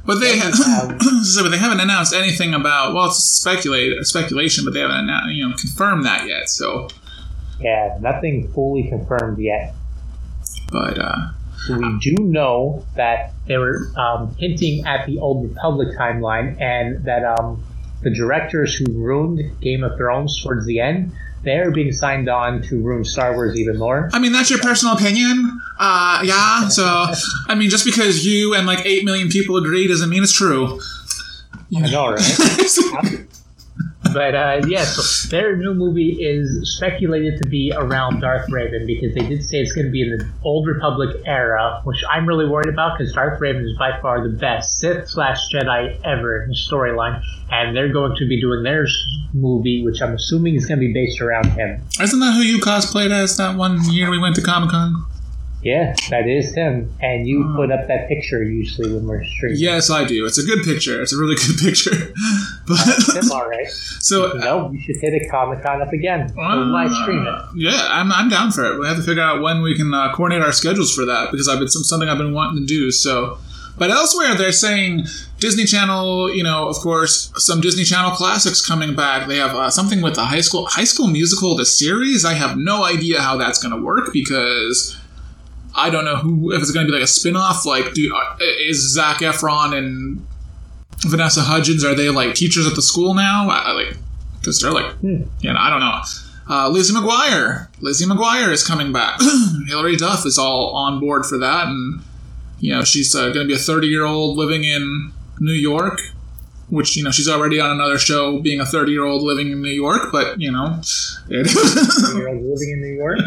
But 0.06 0.20
they 0.20 0.38
have, 0.38 0.54
so, 1.24 1.44
but 1.44 1.50
they 1.50 1.58
haven't 1.58 1.80
announced 1.80 2.14
anything 2.14 2.54
about. 2.54 2.94
Well, 2.94 3.06
it's 3.06 3.24
speculate 3.24 4.04
speculation, 4.06 4.66
but 4.66 4.74
they 4.74 4.80
haven't 4.80 4.98
announced, 4.98 5.34
you 5.34 5.48
know 5.48 5.56
confirmed 5.56 6.06
that 6.06 6.28
yet. 6.28 6.50
So 6.50 6.88
yeah, 7.60 7.98
nothing 8.02 8.52
fully 8.54 8.90
confirmed 8.90 9.38
yet. 9.40 9.76
But 10.72 10.98
uh, 10.98 11.30
we 11.70 12.00
do 12.00 12.16
know 12.24 12.86
that 12.96 13.34
they 13.46 13.58
were 13.58 13.92
um, 13.96 14.36
hinting 14.40 14.86
at 14.88 15.06
the 15.06 15.20
Old 15.20 15.48
Republic 15.48 15.90
timeline, 15.98 16.60
and 16.60 17.06
that 17.06 17.24
um, 17.24 17.64
the 18.02 18.10
directors 18.10 18.76
who 18.76 18.86
ruined 18.94 19.60
Game 19.62 19.84
of 19.84 19.96
Thrones 19.98 20.42
towards 20.42 20.66
the 20.66 20.80
end 20.80 21.12
they're 21.44 21.72
being 21.72 21.92
signed 21.92 22.30
on 22.30 22.62
to 22.64 22.82
ruin 22.82 23.04
Star 23.04 23.34
Wars 23.34 23.58
even 23.60 23.78
more. 23.78 24.10
I 24.14 24.20
mean, 24.20 24.32
that's 24.32 24.50
your 24.50 24.60
personal 24.60 24.96
opinion. 24.96 25.60
Uh, 25.80 26.22
yeah. 26.24 26.68
So, 26.68 27.08
I 27.48 27.56
mean, 27.56 27.70
just 27.70 27.86
because 27.86 28.26
you 28.26 28.54
and 28.54 28.68
like 28.68 28.86
eight 28.86 29.04
million 29.06 29.30
people 29.30 29.58
agree 29.58 29.88
doesn't 29.88 30.10
mean 30.10 30.24
it's 30.24 30.34
true. 30.34 30.80
I 31.76 31.90
know, 31.90 32.12
right? 32.12 33.26
but 34.14 34.36
uh, 34.36 34.62
yeah, 34.68 34.84
so 34.84 35.30
their 35.30 35.56
new 35.56 35.74
movie 35.74 36.18
is 36.22 36.76
speculated 36.76 37.38
to 37.42 37.48
be 37.48 37.72
around 37.76 38.22
Darth 38.22 38.50
Revan 38.50 38.86
because 38.86 39.14
they 39.16 39.26
did 39.28 39.44
say 39.44 39.58
it's 39.58 39.74
going 39.74 39.88
to 39.88 39.92
be 39.92 40.02
in 40.02 40.18
the 40.18 40.30
Old 40.44 40.68
Republic 40.68 41.22
era, 41.26 41.82
which 41.84 42.04
I'm 42.10 42.26
really 42.26 42.48
worried 42.48 42.70
about 42.70 42.98
because 42.98 43.14
Darth 43.14 43.40
Revan 43.40 43.64
is 43.64 43.78
by 43.78 44.00
far 44.02 44.24
the 44.24 44.36
best 44.36 44.80
Sith 44.80 45.10
slash 45.10 45.40
Jedi 45.54 46.00
ever 46.04 46.44
in 46.44 46.50
the 46.50 46.56
storyline, 46.56 47.22
and 47.50 47.76
they're 47.76 47.94
going 47.94 48.16
to 48.18 48.28
be 48.28 48.40
doing 48.40 48.64
their 48.64 48.86
movie, 49.34 49.84
which 49.84 50.02
I'm 50.02 50.14
assuming 50.14 50.56
is 50.56 50.66
going 50.66 50.80
to 50.80 50.86
be 50.86 50.94
based 50.94 51.22
around 51.22 51.52
him. 51.52 51.82
Isn't 52.00 52.20
that 52.20 52.34
who 52.34 52.42
you 52.42 52.60
cosplayed 52.60 53.12
as 53.12 53.38
that 53.38 53.56
one 53.56 53.84
year 53.90 54.10
we 54.10 54.20
went 54.20 54.36
to 54.36 54.42
Comic 54.42 54.72
Con? 54.72 55.06
Yeah, 55.64 55.94
that 56.10 56.28
is 56.28 56.56
him. 56.56 56.92
And 57.02 57.28
you 57.28 57.54
put 57.56 57.72
up 57.72 57.88
that 57.88 58.08
picture 58.08 58.44
usually 58.44 58.94
when 58.94 59.06
we're 59.06 59.24
streaming. 59.24 59.60
Yes, 59.60 59.90
I 59.90 60.06
do. 60.06 60.26
It's 60.26 60.40
a 60.40 60.44
good 60.44 60.64
picture. 60.64 61.02
It's 61.02 61.14
a 61.14 61.18
really 61.18 61.36
good 61.48 61.58
picture. 61.60 62.14
But 62.68 62.80
uh, 62.80 63.34
all 63.34 63.48
right. 63.48 63.68
So 64.02 64.34
no, 64.34 64.66
we 64.66 64.82
should 64.82 64.98
hit 64.98 65.14
a 65.14 65.30
Comic 65.30 65.64
Con 65.64 65.82
up 65.82 65.94
again. 65.94 66.34
Uh, 66.38 66.56
live 66.66 66.92
stream 66.92 67.26
it. 67.26 67.44
Yeah, 67.56 67.88
I'm, 67.92 68.12
I'm 68.12 68.30
down 68.30 68.52
for 68.52 68.66
it. 68.66 68.80
We 68.80 68.88
have 68.88 68.98
to 68.98 69.04
figure 69.04 69.22
out 69.22 69.42
when 69.42 69.62
we 69.62 69.76
can 69.76 69.94
uh, 69.94 70.12
coordinate 70.16 70.44
our 70.44 70.52
schedules 70.52 70.94
for 70.94 71.06
that 71.06 71.32
because 71.32 71.48
I've 71.48 71.60
been 71.60 71.70
something 71.70 72.10
I've 72.10 72.18
been 72.18 72.34
wanting 72.34 72.62
to 72.62 72.66
do. 72.66 72.92
So. 72.92 73.38
But 73.78 73.90
elsewhere, 73.90 74.36
they're 74.36 74.52
saying 74.52 75.06
Disney 75.40 75.64
Channel. 75.66 76.36
You 76.36 76.44
know, 76.44 76.68
of 76.68 76.76
course, 76.76 77.32
some 77.38 77.62
Disney 77.62 77.84
Channel 77.84 78.12
classics 78.12 78.64
coming 78.64 78.96
back. 78.96 79.28
They 79.28 79.38
have 79.38 79.56
uh, 79.56 79.70
something 79.72 80.02
with 80.02 80.16
the 80.16 80.26
high 80.26 80.42
school 80.42 80.66
High 80.66 80.84
School 80.84 81.08
Musical, 81.08 81.56
the 81.56 81.66
series. 81.66 82.26
I 82.26 82.34
have 82.34 82.58
no 82.58 82.84
idea 82.84 83.22
how 83.22 83.38
that's 83.38 83.64
going 83.64 83.74
to 83.76 83.82
work 83.82 84.10
because 84.14 85.00
I 85.76 85.90
don't 85.90 86.06
know 86.06 86.18
who 86.18 86.52
if 86.52 86.62
it's 86.62 86.72
going 86.72 86.86
to 86.86 86.92
be 86.92 86.96
like 86.96 87.04
a 87.04 87.08
spin-off 87.08 87.66
like 87.66 87.94
do 87.94 88.14
uh, 88.16 88.36
is 88.60 88.94
Zac 88.94 89.20
Efron 89.20 89.76
and 89.76 90.26
Vanessa 91.06 91.42
Hudgens 91.42 91.84
are 91.84 91.96
they 91.96 92.10
like 92.10 92.36
teachers 92.36 92.68
at 92.68 92.76
the 92.76 92.82
school 92.82 93.14
now? 93.14 93.48
I, 93.50 93.72
like 93.72 93.98
because 94.40 94.60
they're 94.60 94.72
like 94.72 94.92
hmm. 94.96 95.24
you 95.40 95.52
know 95.52 95.60
I 95.60 95.70
don't 95.70 95.80
know. 95.80 96.02
Uh, 96.50 96.68
Lizzie 96.70 96.94
McGuire. 96.94 97.68
Lizzie 97.80 98.06
McGuire 98.06 98.52
is 98.52 98.66
coming 98.66 98.92
back. 98.92 99.20
Hilary 99.68 99.96
Duff 99.96 100.26
is 100.26 100.38
all 100.38 100.76
on 100.76 101.00
board 101.00 101.26
for 101.26 101.38
that 101.38 101.68
and 101.68 102.02
you 102.60 102.74
know 102.74 102.84
she's 102.84 103.16
uh, 103.16 103.30
going 103.30 103.46
to 103.46 103.46
be 103.46 103.54
a 103.54 103.58
30 103.58 103.88
year 103.88 104.06
old 104.06 104.38
living 104.38 104.64
in 104.64 105.12
New 105.40 105.54
York 105.54 106.00
which 106.70 106.96
you 106.96 107.04
know 107.04 107.12
she's 107.12 107.28
already 107.28 107.60
on 107.60 107.72
another 107.72 107.98
show 107.98 108.40
being 108.40 108.60
a 108.60 108.66
30 108.66 108.92
year 108.92 109.06
old 109.06 109.24
living 109.24 109.52
in 109.52 109.62
New 109.62 109.70
York 109.70 110.12
but 110.12 110.40
you 110.40 110.52
know 110.52 110.80
year 111.30 111.42
old 112.28 112.44
living 112.44 112.72
in 112.72 112.82
New 112.82 112.96
York? 112.96 113.20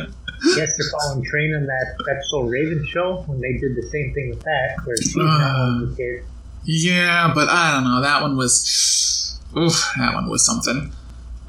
Yes, 0.56 0.70
they're 0.76 1.00
following 1.00 1.24
train 1.24 1.54
on 1.54 1.66
that 1.66 1.94
that 2.06 2.22
So 2.28 2.42
Raven 2.42 2.84
show 2.86 3.24
when 3.26 3.40
they 3.40 3.52
did 3.54 3.76
the 3.76 3.82
same 3.82 4.12
thing 4.12 4.30
with 4.30 4.42
that, 4.42 4.76
where 4.84 4.96
she's 4.96 5.16
uh, 5.16 5.80
the 5.80 5.94
kid. 5.96 6.24
Yeah, 6.64 7.32
but 7.34 7.48
I 7.48 7.72
don't 7.72 7.84
know. 7.84 8.00
That 8.00 8.22
one 8.22 8.36
was, 8.36 9.38
oof, 9.56 9.84
that 9.98 10.14
one 10.14 10.28
was 10.28 10.44
something. 10.44 10.92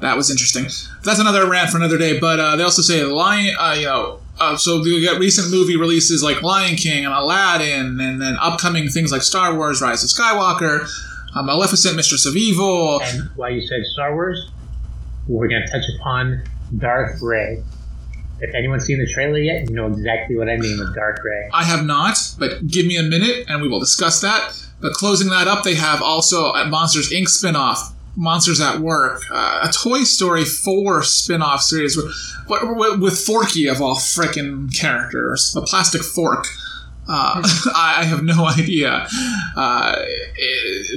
That 0.00 0.16
was 0.16 0.30
interesting. 0.30 0.64
That's 1.04 1.18
another 1.18 1.48
rant 1.48 1.70
for 1.70 1.78
another 1.78 1.96
day. 1.96 2.18
But 2.18 2.38
uh, 2.38 2.56
they 2.56 2.62
also 2.62 2.82
say 2.82 3.02
Lion, 3.02 3.56
uh, 3.58 3.74
you 3.78 3.86
know, 3.86 4.20
uh, 4.38 4.56
so 4.56 4.82
we 4.82 5.02
got 5.02 5.18
recent 5.18 5.50
movie 5.50 5.76
releases 5.76 6.22
like 6.22 6.42
Lion 6.42 6.76
King 6.76 7.06
and 7.06 7.14
Aladdin, 7.14 7.98
and 7.98 8.20
then 8.20 8.36
upcoming 8.40 8.88
things 8.88 9.10
like 9.10 9.22
Star 9.22 9.56
Wars: 9.56 9.80
Rise 9.80 10.04
of 10.04 10.10
Skywalker, 10.10 10.86
uh, 11.34 11.42
Maleficent, 11.42 11.96
Mistress 11.96 12.26
of 12.26 12.36
Evil. 12.36 13.00
And 13.02 13.30
while 13.36 13.50
you 13.50 13.62
said 13.62 13.80
Star 13.94 14.14
Wars, 14.14 14.50
we're 15.26 15.48
going 15.48 15.62
to 15.64 15.72
touch 15.72 15.84
upon 15.98 16.42
Darth 16.76 17.22
Rey 17.22 17.62
if 18.40 18.54
anyone's 18.54 18.84
seen 18.84 18.98
the 18.98 19.10
trailer 19.12 19.38
yet, 19.38 19.68
you 19.68 19.74
know 19.74 19.86
exactly 19.86 20.36
what 20.36 20.48
I 20.48 20.56
mean 20.56 20.78
with 20.78 20.94
Dark 20.94 21.22
Rey. 21.24 21.48
I 21.52 21.64
have 21.64 21.84
not, 21.84 22.18
but 22.38 22.66
give 22.66 22.86
me 22.86 22.96
a 22.96 23.02
minute 23.02 23.46
and 23.48 23.62
we 23.62 23.68
will 23.68 23.80
discuss 23.80 24.20
that. 24.20 24.65
But 24.80 24.92
closing 24.92 25.30
that 25.30 25.48
up, 25.48 25.64
they 25.64 25.74
have 25.74 26.02
also 26.02 26.52
a 26.52 26.66
Monsters 26.66 27.10
Inc. 27.10 27.24
spinoff, 27.28 27.78
Monsters 28.16 28.60
at 28.60 28.80
Work, 28.80 29.22
uh, 29.30 29.68
a 29.68 29.72
Toy 29.72 30.02
Story 30.02 30.44
4 30.44 31.02
spin-off 31.02 31.62
series 31.62 31.96
with, 31.96 32.12
with 32.98 33.18
Forky 33.18 33.66
of 33.68 33.80
all 33.80 33.96
frickin' 33.96 34.74
characters, 34.78 35.54
a 35.56 35.62
plastic 35.62 36.02
fork. 36.02 36.46
Uh, 37.08 37.42
I 37.74 38.04
have 38.04 38.22
no 38.22 38.46
idea. 38.58 39.06
Uh, 39.56 40.02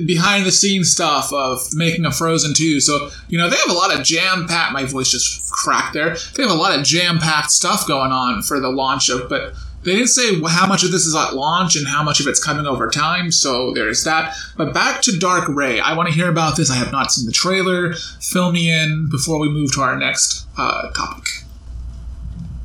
behind 0.05 0.45
the 0.45 0.51
scenes 0.51 0.91
stuff 0.91 1.31
of 1.31 1.59
making 1.73 2.05
a 2.05 2.11
Frozen 2.11 2.53
2. 2.55 2.79
So, 2.79 3.09
you 3.27 3.37
know, 3.37 3.49
they 3.49 3.57
have 3.57 3.69
a 3.69 3.73
lot 3.73 3.97
of 3.97 4.03
jam 4.03 4.47
packed, 4.47 4.73
my 4.73 4.85
voice 4.85 5.11
just 5.11 5.51
cracked 5.51 5.93
there. 5.93 6.15
They 6.35 6.43
have 6.43 6.51
a 6.51 6.55
lot 6.55 6.77
of 6.77 6.85
jam 6.85 7.19
packed 7.19 7.51
stuff 7.51 7.87
going 7.87 8.11
on 8.11 8.41
for 8.41 8.59
the 8.59 8.69
launch 8.69 9.09
of, 9.09 9.29
but 9.29 9.53
they 9.83 9.93
didn't 9.95 10.09
say 10.09 10.41
how 10.47 10.67
much 10.67 10.83
of 10.83 10.91
this 10.91 11.05
is 11.05 11.15
at 11.15 11.35
launch 11.35 11.75
and 11.75 11.87
how 11.87 12.03
much 12.03 12.19
of 12.19 12.27
it's 12.27 12.43
coming 12.43 12.65
over 12.65 12.89
time. 12.89 13.31
So 13.31 13.73
there's 13.73 14.03
that. 14.03 14.35
But 14.57 14.73
back 14.73 15.01
to 15.03 15.17
Dark 15.17 15.47
Rey. 15.47 15.79
I 15.79 15.95
want 15.95 16.09
to 16.09 16.15
hear 16.15 16.29
about 16.29 16.57
this. 16.57 16.69
I 16.69 16.75
have 16.75 16.91
not 16.91 17.11
seen 17.11 17.25
the 17.25 17.31
trailer. 17.31 17.93
Fill 18.21 18.51
me 18.51 18.69
in 18.69 19.07
before 19.09 19.39
we 19.39 19.49
move 19.49 19.73
to 19.75 19.81
our 19.81 19.97
next 19.97 20.47
uh, 20.57 20.91
topic. 20.91 21.25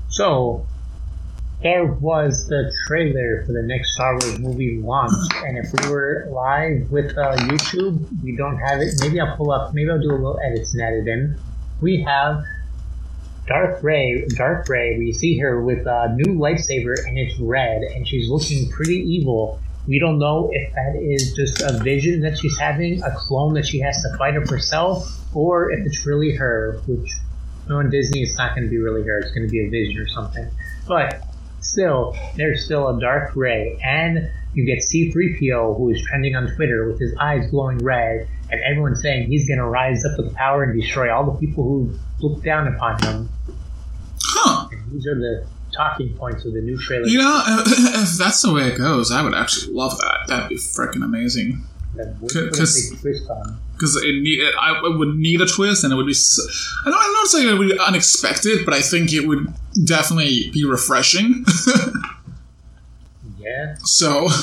So, 0.08 0.66
there 1.62 1.86
was 1.86 2.46
the 2.48 2.70
trailer 2.86 3.42
for 3.46 3.52
the 3.52 3.62
next 3.62 3.94
Star 3.94 4.12
Wars 4.12 4.38
movie 4.38 4.76
launch, 4.76 5.12
and 5.46 5.56
if 5.56 5.72
we 5.72 5.90
were 5.90 6.28
live 6.30 6.90
with 6.92 7.16
uh, 7.16 7.34
YouTube, 7.36 8.06
we 8.22 8.36
don't 8.36 8.58
have 8.58 8.80
it. 8.80 8.94
Maybe 9.00 9.18
I'll 9.18 9.34
pull 9.34 9.50
up. 9.50 9.72
Maybe 9.72 9.90
I'll 9.90 10.00
do 10.00 10.10
a 10.10 10.12
little 10.12 10.38
edits 10.44 10.74
and 10.74 10.82
edit 10.82 11.08
in. 11.08 11.38
We 11.80 12.02
have 12.02 12.44
Darth 13.46 13.82
Rey. 13.82 14.24
Darth 14.36 14.68
Rey. 14.68 14.96
We 14.98 15.12
see 15.12 15.38
her 15.38 15.62
with 15.62 15.86
a 15.86 16.14
new 16.14 16.38
lightsaber, 16.38 16.94
and 17.06 17.18
it's 17.18 17.38
red, 17.38 17.82
and 17.82 18.06
she's 18.08 18.28
looking 18.28 18.70
pretty 18.70 18.96
evil. 18.96 19.60
We 19.86 19.98
don't 19.98 20.18
know 20.18 20.48
if 20.50 20.72
that 20.72 20.98
is 20.98 21.34
just 21.34 21.60
a 21.60 21.78
vision 21.82 22.22
that 22.22 22.38
she's 22.38 22.58
having, 22.58 23.02
a 23.02 23.14
clone 23.14 23.54
that 23.54 23.66
she 23.66 23.80
has 23.80 24.02
to 24.02 24.16
fight 24.16 24.36
up 24.36 24.48
herself, 24.48 25.06
or 25.34 25.70
if 25.70 25.84
it's 25.84 26.06
really 26.06 26.34
her. 26.36 26.80
Which, 26.86 27.10
knowing 27.68 27.90
Disney, 27.90 28.22
it's 28.22 28.38
not 28.38 28.54
going 28.54 28.64
to 28.64 28.70
be 28.70 28.78
really 28.78 29.02
her. 29.02 29.18
It's 29.18 29.32
going 29.32 29.46
to 29.46 29.50
be 29.50 29.66
a 29.66 29.68
vision 29.68 30.00
or 30.00 30.08
something. 30.08 30.48
But 30.88 31.22
still, 31.60 32.16
there's 32.36 32.64
still 32.64 32.88
a 32.88 32.98
Darth 32.98 33.36
Rey, 33.36 33.78
and 33.84 34.30
you 34.54 34.64
get 34.64 34.78
C3PO, 34.78 35.76
who 35.76 35.90
is 35.90 36.02
trending 36.02 36.34
on 36.34 36.46
Twitter 36.54 36.88
with 36.88 36.98
his 36.98 37.14
eyes 37.20 37.50
glowing 37.50 37.78
red, 37.78 38.26
and 38.50 38.60
everyone's 38.62 39.02
saying 39.02 39.28
he's 39.28 39.46
going 39.48 39.58
to 39.58 39.66
rise 39.66 40.04
up 40.04 40.18
with 40.18 40.34
power 40.34 40.64
and 40.64 40.80
destroy 40.80 41.14
all 41.14 41.24
the 41.24 41.38
people 41.38 41.64
who 41.64 41.98
look 42.20 42.42
down 42.42 42.68
upon 42.68 43.02
him. 43.02 43.28
Huh. 44.22 44.68
And 44.70 44.92
these 44.92 45.06
are 45.06 45.14
the 45.14 45.46
talking 45.72 46.14
points 46.14 46.44
of 46.44 46.52
the 46.52 46.60
new 46.60 46.78
trailer. 46.78 47.06
You 47.06 47.18
know, 47.18 47.42
if 47.66 48.16
that's 48.18 48.42
the 48.42 48.52
way 48.52 48.68
it 48.68 48.78
goes, 48.78 49.10
I 49.10 49.22
would 49.22 49.34
actually 49.34 49.74
love 49.74 49.98
that. 49.98 50.26
That'd 50.28 50.48
be 50.48 50.56
freaking 50.56 51.04
amazing. 51.04 51.64
Because 51.94 52.92
because 53.72 53.96
it, 53.96 54.20
need, 54.20 54.40
it, 54.40 54.54
I 54.60 54.80
it 54.84 54.98
would 54.98 55.16
need 55.16 55.40
a 55.40 55.46
twist, 55.46 55.84
and 55.84 55.92
it 55.92 55.96
would 55.96 56.06
be. 56.06 56.14
I 56.14 56.90
don't. 56.90 56.98
I'm 56.98 57.12
not 57.12 57.26
saying 57.28 57.48
it 57.48 57.58
would 57.58 57.68
be 57.68 57.78
unexpected, 57.78 58.64
but 58.64 58.74
I 58.74 58.80
think 58.80 59.12
it 59.12 59.28
would 59.28 59.46
definitely 59.84 60.50
be 60.52 60.64
refreshing. 60.64 61.44
yeah. 63.38 63.76
So. 63.84 64.28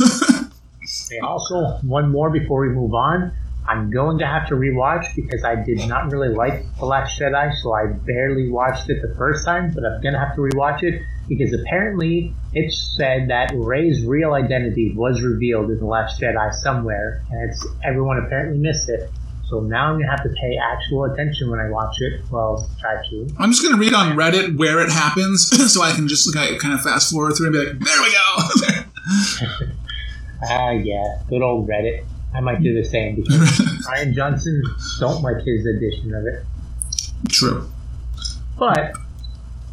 And 1.11 1.25
also, 1.25 1.77
one 1.83 2.09
more 2.09 2.29
before 2.29 2.61
we 2.61 2.69
move 2.69 2.93
on. 2.93 3.33
I'm 3.71 3.89
going 3.89 4.17
to 4.17 4.27
have 4.27 4.49
to 4.49 4.55
rewatch 4.55 5.15
because 5.15 5.45
I 5.45 5.55
did 5.55 5.87
not 5.87 6.11
really 6.11 6.27
like 6.27 6.65
The 6.77 6.85
Last 6.85 7.17
Jedi, 7.17 7.55
so 7.55 7.73
I 7.73 7.85
barely 7.87 8.49
watched 8.49 8.89
it 8.89 9.01
the 9.01 9.15
first 9.15 9.45
time, 9.45 9.71
but 9.73 9.85
I'm 9.85 10.01
going 10.01 10.13
to 10.13 10.19
have 10.19 10.35
to 10.35 10.41
rewatch 10.41 10.83
it 10.83 11.01
because 11.29 11.53
apparently 11.53 12.33
it's 12.51 12.95
said 12.97 13.29
that 13.29 13.53
Rey's 13.55 14.05
real 14.05 14.33
identity 14.33 14.93
was 14.93 15.21
revealed 15.21 15.71
in 15.71 15.79
The 15.79 15.85
Last 15.85 16.19
Jedi 16.19 16.53
somewhere, 16.55 17.23
and 17.31 17.49
it's 17.49 17.65
everyone 17.85 18.17
apparently 18.17 18.59
missed 18.59 18.89
it. 18.89 19.09
So 19.45 19.61
now 19.61 19.87
I'm 19.87 19.99
gonna 19.99 20.09
have 20.09 20.23
to 20.23 20.29
pay 20.29 20.57
actual 20.57 21.03
attention 21.11 21.49
when 21.49 21.59
I 21.59 21.69
watch 21.69 21.95
it. 21.99 22.21
Well, 22.31 22.69
try 22.79 22.95
to. 23.09 23.27
I'm 23.37 23.51
just 23.51 23.61
gonna 23.61 23.75
read 23.75 23.93
on 23.93 24.15
Reddit 24.15 24.55
where 24.55 24.79
it 24.79 24.89
happens, 24.89 25.49
so 25.73 25.81
I 25.81 25.91
can 25.91 26.07
just 26.07 26.33
like, 26.33 26.57
kind 26.59 26.73
of 26.73 26.81
fast 26.81 27.11
forward 27.11 27.33
through 27.35 27.47
and 27.47 27.53
be 27.53 27.59
like, 27.59 27.79
"There 27.79 28.01
we 28.01 28.13
go." 28.13 29.67
Ah, 30.43 30.69
uh, 30.69 30.71
yeah, 30.71 31.21
good 31.29 31.43
old 31.43 31.69
Reddit. 31.69 32.03
I 32.33 32.39
might 32.39 32.61
do 32.61 32.73
the 32.73 32.83
same 32.83 33.15
because 33.15 33.35
Rian 33.87 34.13
Johnson 34.13 34.61
don't 34.99 35.21
like 35.21 35.43
his 35.43 35.65
edition 35.65 36.13
of 36.13 36.25
it. 36.25 36.45
True. 37.29 37.69
But 38.57 38.95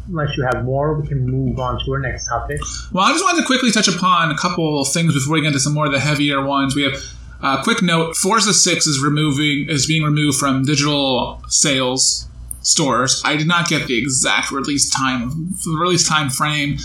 unless 0.07 0.35
you 0.35 0.43
have 0.51 0.65
more, 0.65 0.99
we 0.99 1.07
can 1.07 1.25
move 1.25 1.59
on 1.59 1.83
to 1.83 1.91
our 1.91 1.99
next 1.99 2.27
topic. 2.27 2.59
Well, 2.91 3.05
I 3.05 3.11
just 3.11 3.23
wanted 3.23 3.41
to 3.41 3.47
quickly 3.47 3.71
touch 3.71 3.87
upon 3.87 4.31
a 4.31 4.37
couple 4.37 4.83
things 4.85 5.13
before 5.13 5.33
we 5.33 5.41
get 5.41 5.47
into 5.47 5.59
some 5.59 5.73
more 5.73 5.85
of 5.85 5.91
the 5.91 5.99
heavier 5.99 6.43
ones. 6.43 6.75
We 6.75 6.83
have 6.83 6.95
uh, 7.41 7.63
quick 7.63 7.81
note: 7.81 8.15
Forza 8.17 8.53
Six 8.53 8.87
is 8.87 9.01
removing 9.01 9.69
is 9.69 9.85
being 9.85 10.03
removed 10.03 10.37
from 10.37 10.65
digital 10.65 11.41
sales 11.47 12.27
stores. 12.61 13.21
I 13.23 13.37
did 13.37 13.47
not 13.47 13.69
get 13.69 13.87
the 13.87 13.97
exact 13.97 14.51
release 14.51 14.89
time 14.89 15.23
of 15.23 15.63
the 15.63 15.77
release 15.79 16.07
time 16.07 16.29
frame, 16.29 16.77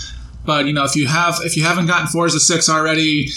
but 0.45 0.65
you 0.65 0.73
know 0.73 0.83
if 0.83 0.95
you 0.95 1.07
have 1.07 1.39
if 1.43 1.57
you 1.57 1.63
haven't 1.63 1.87
gotten 1.87 2.07
Forza 2.07 2.39
Six 2.39 2.69
already, 2.69 3.29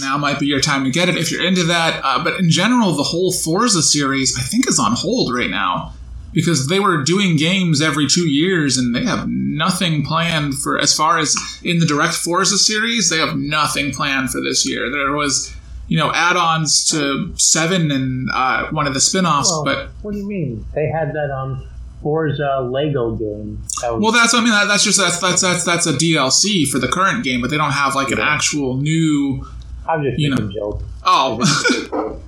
now 0.00 0.16
might 0.16 0.38
be 0.38 0.46
your 0.46 0.60
time 0.60 0.84
to 0.84 0.90
get 0.90 1.08
it 1.08 1.16
if 1.16 1.30
you're 1.30 1.44
into 1.44 1.64
that. 1.64 2.00
Uh, 2.04 2.22
but 2.22 2.38
in 2.38 2.50
general, 2.50 2.92
the 2.92 3.02
whole 3.02 3.32
Forza 3.32 3.82
series 3.82 4.36
I 4.38 4.42
think 4.42 4.68
is 4.68 4.78
on 4.78 4.92
hold 4.92 5.34
right 5.34 5.50
now 5.50 5.94
because 6.32 6.68
they 6.68 6.80
were 6.80 7.02
doing 7.02 7.36
games 7.36 7.80
every 7.82 8.06
two 8.06 8.28
years 8.28 8.78
and 8.78 8.94
they 8.94 9.04
have 9.04 9.28
nothing 9.28 10.04
planned 10.04 10.54
for 10.54 10.78
as 10.78 10.94
far 10.94 11.18
as 11.18 11.36
in 11.62 11.78
the 11.78 11.86
direct 11.86 12.14
Forza 12.14 12.58
series. 12.58 13.10
They 13.10 13.18
have 13.18 13.36
nothing 13.36 13.92
planned 13.92 14.30
for 14.30 14.40
this 14.40 14.66
year. 14.68 14.90
There 14.90 15.12
was 15.12 15.54
you 15.88 15.98
know 15.98 16.12
add-ons 16.12 16.86
to 16.88 17.34
Seven 17.36 17.90
and 17.90 18.30
uh, 18.32 18.68
one 18.70 18.86
of 18.86 18.94
the 18.94 19.00
spin-offs. 19.00 19.50
Well, 19.50 19.64
but 19.64 19.90
what 20.02 20.12
do 20.12 20.18
you 20.18 20.28
mean? 20.28 20.64
They 20.74 20.86
had 20.86 21.12
that 21.14 21.30
um 21.30 21.66
Forza 22.02 22.68
Lego 22.70 23.14
game. 23.14 23.62
That 23.80 23.98
well, 23.98 24.12
that's 24.12 24.34
I 24.34 24.40
mean 24.40 24.50
that, 24.50 24.66
that's 24.66 24.84
just 24.84 24.98
that's 24.98 25.18
that's 25.20 25.40
that's 25.40 25.64
that's 25.64 25.86
a 25.86 25.92
DLC 25.92 26.68
for 26.68 26.78
the 26.78 26.88
current 26.88 27.24
game, 27.24 27.40
but 27.40 27.50
they 27.50 27.56
don't 27.56 27.72
have 27.72 27.94
like 27.94 28.10
an 28.10 28.18
actual 28.20 28.76
new. 28.76 29.46
I'm 29.88 30.02
just 30.02 30.18
you 30.18 30.30
know, 30.30 30.50
joke. 30.50 30.82
Oh. 31.04 31.38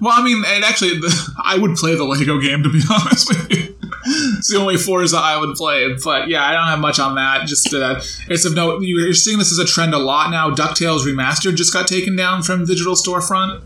well, 0.00 0.14
I 0.16 0.22
mean, 0.22 0.42
and 0.46 0.64
actually, 0.64 1.00
I 1.44 1.58
would 1.58 1.76
play 1.76 1.94
the 1.94 2.04
Lego 2.04 2.40
game 2.40 2.62
to 2.62 2.70
be 2.70 2.80
honest 2.90 3.28
with 3.28 3.50
you 3.50 3.70
it's 4.02 4.48
the 4.48 4.58
only 4.58 4.76
Forza 4.76 5.18
I 5.18 5.38
would 5.38 5.56
play. 5.56 5.94
But 6.02 6.28
yeah, 6.28 6.46
I 6.46 6.52
don't 6.52 6.66
have 6.66 6.78
much 6.78 6.98
on 6.98 7.14
that. 7.16 7.46
Just 7.46 7.72
uh, 7.72 8.00
it's 8.28 8.44
of 8.44 8.54
note. 8.54 8.82
You're 8.82 9.14
seeing 9.14 9.38
this 9.38 9.52
as 9.52 9.58
a 9.58 9.64
trend 9.64 9.94
a 9.94 9.98
lot 9.98 10.30
now. 10.30 10.50
Ducktales 10.50 11.00
Remastered 11.00 11.56
just 11.56 11.72
got 11.72 11.86
taken 11.86 12.16
down 12.16 12.42
from 12.42 12.64
digital 12.64 12.94
storefront. 12.94 13.62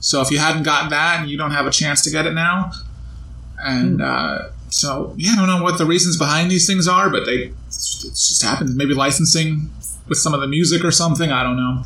So 0.00 0.20
if 0.20 0.30
you 0.30 0.38
hadn't 0.38 0.62
gotten 0.62 0.90
that, 0.90 1.20
and 1.20 1.30
you 1.30 1.36
don't 1.36 1.50
have 1.50 1.66
a 1.66 1.70
chance 1.70 2.02
to 2.02 2.10
get 2.10 2.26
it 2.26 2.34
now. 2.34 2.70
And 3.58 4.00
uh, 4.00 4.50
so 4.68 5.14
yeah, 5.16 5.32
I 5.32 5.36
don't 5.36 5.48
know 5.48 5.62
what 5.62 5.78
the 5.78 5.86
reasons 5.86 6.16
behind 6.16 6.50
these 6.50 6.66
things 6.66 6.86
are, 6.86 7.10
but 7.10 7.26
they 7.26 7.52
it's 7.66 8.28
just 8.28 8.42
happened. 8.42 8.76
Maybe 8.76 8.94
licensing 8.94 9.70
with 10.08 10.18
some 10.18 10.34
of 10.34 10.40
the 10.40 10.46
music 10.46 10.84
or 10.84 10.90
something. 10.90 11.30
I 11.30 11.42
don't 11.42 11.56
know. 11.56 11.82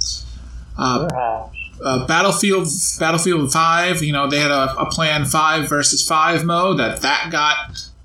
Uh, 0.77 1.49
uh, 1.83 2.07
Battlefield 2.07 2.69
Battlefield 2.99 3.53
Five, 3.53 4.03
you 4.03 4.13
know, 4.13 4.29
they 4.29 4.39
had 4.39 4.51
a, 4.51 4.75
a 4.79 4.87
plan 4.91 5.25
five 5.25 5.69
versus 5.69 6.07
five 6.07 6.45
mode 6.45 6.79
that 6.79 7.03
that 7.03 7.31
got 7.31 7.57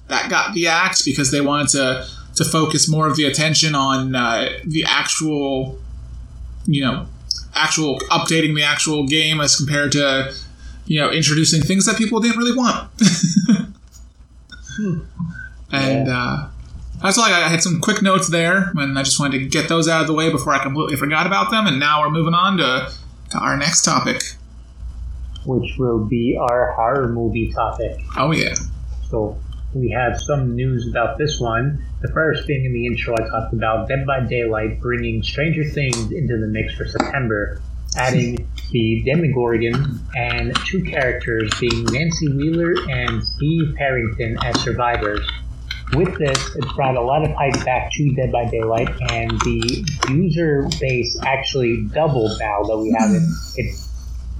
that 0.07 0.29
got 0.29 0.53
the 0.53 0.67
axe 0.67 1.01
because 1.03 1.32
they 1.32 1.41
wanted 1.41 1.69
to 1.69 2.08
to 2.36 2.45
focus 2.45 2.89
more 2.89 3.08
of 3.08 3.15
the 3.15 3.25
attention 3.25 3.75
on 3.75 4.15
uh, 4.15 4.49
the 4.63 4.84
actual, 4.88 5.77
you 6.65 6.82
know, 6.82 7.08
actual 7.56 7.99
updating 8.12 8.56
the 8.56 8.63
actual 8.63 9.08
game 9.08 9.41
as 9.41 9.56
compared 9.56 9.91
to 9.91 10.34
you 10.86 10.99
know 10.99 11.10
introducing 11.10 11.62
things 11.62 11.86
that 11.86 11.97
people 11.97 12.19
didn't 12.19 12.38
really 12.38 12.56
want. 12.56 12.89
hmm. 14.77 14.99
And 15.71 16.08
yeah. 16.08 16.49
Uh, 16.99 17.03
that's 17.03 17.17
like, 17.17 17.31
I, 17.31 17.45
I 17.45 17.49
had 17.49 17.62
some 17.62 17.79
quick 17.79 18.01
notes 18.01 18.29
there, 18.29 18.71
and 18.75 18.97
I 18.97 19.03
just 19.03 19.19
wanted 19.19 19.39
to 19.39 19.45
get 19.45 19.69
those 19.69 19.88
out 19.88 20.01
of 20.01 20.07
the 20.07 20.13
way 20.13 20.31
before 20.31 20.53
I 20.53 20.60
completely 20.60 20.95
forgot 20.95 21.27
about 21.27 21.51
them. 21.51 21.67
And 21.67 21.79
now 21.79 22.01
we're 22.01 22.10
moving 22.10 22.33
on 22.33 22.57
to 22.57 22.91
to 23.31 23.38
our 23.38 23.57
next 23.57 23.83
topic, 23.83 24.21
which 25.45 25.77
will 25.77 26.05
be 26.05 26.38
our 26.39 26.71
horror 26.73 27.10
movie 27.10 27.51
topic. 27.51 27.99
Oh, 28.17 28.31
yeah. 28.31 28.55
So 29.10 29.38
we 29.73 29.89
have 29.91 30.19
some 30.21 30.55
news 30.55 30.88
about 30.89 31.17
this 31.17 31.39
one. 31.39 31.83
The 32.01 32.07
first 32.10 32.45
thing 32.47 32.63
in 32.65 32.73
the 32.73 32.86
intro 32.86 33.15
I 33.15 33.27
talked 33.27 33.53
about 33.53 33.88
Dead 33.88 34.05
by 34.05 34.21
Daylight 34.21 34.79
bringing 34.79 35.23
Stranger 35.23 35.63
Things 35.63 36.12
into 36.12 36.38
the 36.38 36.47
mix 36.47 36.73
for 36.75 36.86
September, 36.86 37.62
adding 37.95 38.47
the 38.71 39.03
Demogorgon 39.05 39.99
and 40.15 40.55
two 40.65 40.83
characters 40.83 41.51
being 41.60 41.83
Nancy 41.86 42.31
Wheeler 42.31 42.73
and 42.89 43.23
Steve 43.23 43.75
Harrington 43.77 44.38
as 44.43 44.60
survivors. 44.62 45.27
With 45.93 46.17
this, 46.17 46.56
it's 46.56 46.73
brought 46.73 46.97
a 46.97 47.02
lot 47.02 47.23
of 47.23 47.32
hype 47.32 47.63
back 47.63 47.91
to 47.93 48.13
Dead 48.13 48.32
by 48.32 48.45
Daylight, 48.45 48.89
and 49.10 49.32
the 49.32 49.86
user 50.10 50.67
base 50.80 51.17
actually 51.23 51.86
doubled 51.93 52.32
now 52.39 52.63
that 52.63 52.78
we 52.78 52.95
have 53.00 53.12
it. 53.12 53.23
It, 53.56 53.76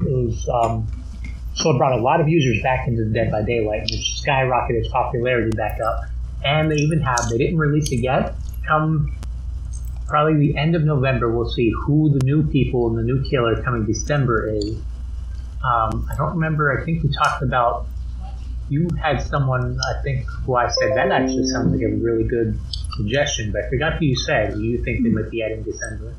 it 0.02 0.14
was 0.14 0.50
um, 0.50 0.88
so 1.56 1.72
it 1.72 1.78
brought 1.78 1.98
a 1.98 2.02
lot 2.02 2.22
of 2.22 2.28
users 2.28 2.62
back 2.62 2.88
into 2.88 3.06
Dead 3.06 3.32
by 3.32 3.44
Daylight, 3.44 3.84
which 3.84 4.22
skyrocketed 4.24 4.72
its 4.72 4.90
popularity 4.90 5.52
back 5.56 5.80
up. 5.82 6.02
And 6.44 6.70
they 6.70 6.76
even 6.76 7.00
have 7.02 7.30
they 7.30 7.38
didn't 7.38 7.58
release 7.58 7.92
it 7.92 8.02
yet. 8.02 8.36
Come 8.68 9.18
probably 10.08 10.36
the 10.36 10.58
end 10.58 10.76
of 10.76 10.84
November, 10.84 11.30
we'll 11.30 11.50
see 11.50 11.72
who 11.86 12.10
the 12.18 12.24
new 12.24 12.48
people 12.48 12.88
and 12.88 12.98
the 12.98 13.04
new 13.04 13.24
killer 13.30 13.62
coming 13.62 13.86
December 13.86 14.50
is. 14.50 14.78
Um, 15.64 16.08
I 16.10 16.16
don't 16.16 16.36
remember. 16.36 16.80
I 16.80 16.86
think 16.86 17.04
we 17.04 17.10
talked 17.12 17.44
about 17.44 17.88
you 18.70 18.88
had 19.02 19.22
someone, 19.22 19.78
I 19.90 20.02
think, 20.02 20.26
who 20.46 20.56
I 20.56 20.70
said 20.70 20.96
that 20.96 21.12
actually 21.12 21.48
sounds 21.48 21.72
like 21.72 21.82
a 21.82 21.96
really 21.96 22.24
good 22.24 22.60
suggestion, 22.96 23.52
but 23.52 23.66
I 23.66 23.70
forgot 23.70 23.98
who 23.98 24.06
you 24.06 24.16
said. 24.16 24.58
You 24.58 24.84
think 24.84 25.04
they 25.04 25.10
might 25.10 25.30
be 25.30 25.44
adding 25.44 25.64
December? 25.64 26.14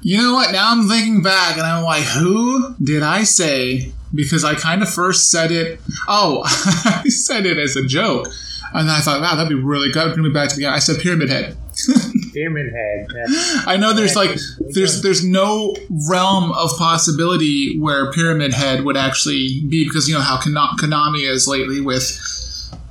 You 0.00 0.18
know 0.18 0.34
what? 0.34 0.52
Now 0.52 0.72
I'm 0.72 0.88
thinking 0.88 1.22
back, 1.22 1.56
and 1.56 1.66
I'm 1.66 1.84
like, 1.84 2.04
who 2.04 2.74
did 2.82 3.02
I 3.02 3.22
say? 3.22 3.92
Because 4.14 4.44
I 4.44 4.54
kind 4.54 4.82
of 4.82 4.92
first 4.92 5.30
said 5.30 5.52
it. 5.52 5.80
Oh, 6.08 6.42
I 6.46 7.04
said 7.08 7.46
it 7.46 7.58
as 7.58 7.76
a 7.76 7.86
joke, 7.86 8.26
and 8.74 8.88
then 8.88 8.94
I 8.94 9.00
thought, 9.00 9.20
wow, 9.20 9.36
that'd 9.36 9.48
be 9.48 9.54
really 9.54 9.92
good. 9.92 10.14
Bring 10.14 10.24
me 10.24 10.32
back 10.32 10.48
to 10.50 10.56
the. 10.56 10.66
I 10.66 10.78
said 10.80 11.00
Pyramid 11.00 11.30
Head. 11.30 11.56
Pyramid 12.32 12.72
Head. 12.72 13.06
I 13.66 13.76
know 13.76 13.92
there's 13.92 14.16
like 14.16 14.38
there's 14.58 15.02
there's 15.02 15.24
no 15.24 15.74
realm 16.08 16.52
of 16.52 16.70
possibility 16.78 17.78
where 17.78 18.10
Pyramid 18.12 18.52
Head 18.52 18.84
would 18.84 18.96
actually 18.96 19.60
be 19.68 19.84
because 19.84 20.08
you 20.08 20.14
know 20.14 20.20
how 20.20 20.38
Konami 20.38 21.28
is 21.28 21.46
lately 21.46 21.80
with 21.80 22.18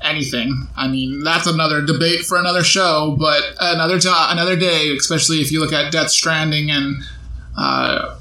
anything. 0.02 0.68
I 0.76 0.88
mean, 0.88 1.24
that's 1.24 1.48
another 1.48 1.82
debate 1.82 2.26
for 2.26 2.38
another 2.38 2.64
show, 2.64 3.16
but 3.20 3.42
another 3.60 4.00
another 4.06 4.56
day, 4.56 4.96
especially 4.98 5.38
if 5.38 5.52
you 5.52 5.60
look 5.60 5.74
at 5.74 5.92
Death 5.92 6.10
Stranding 6.10 6.72
and 6.72 7.04
uh, 7.58 8.18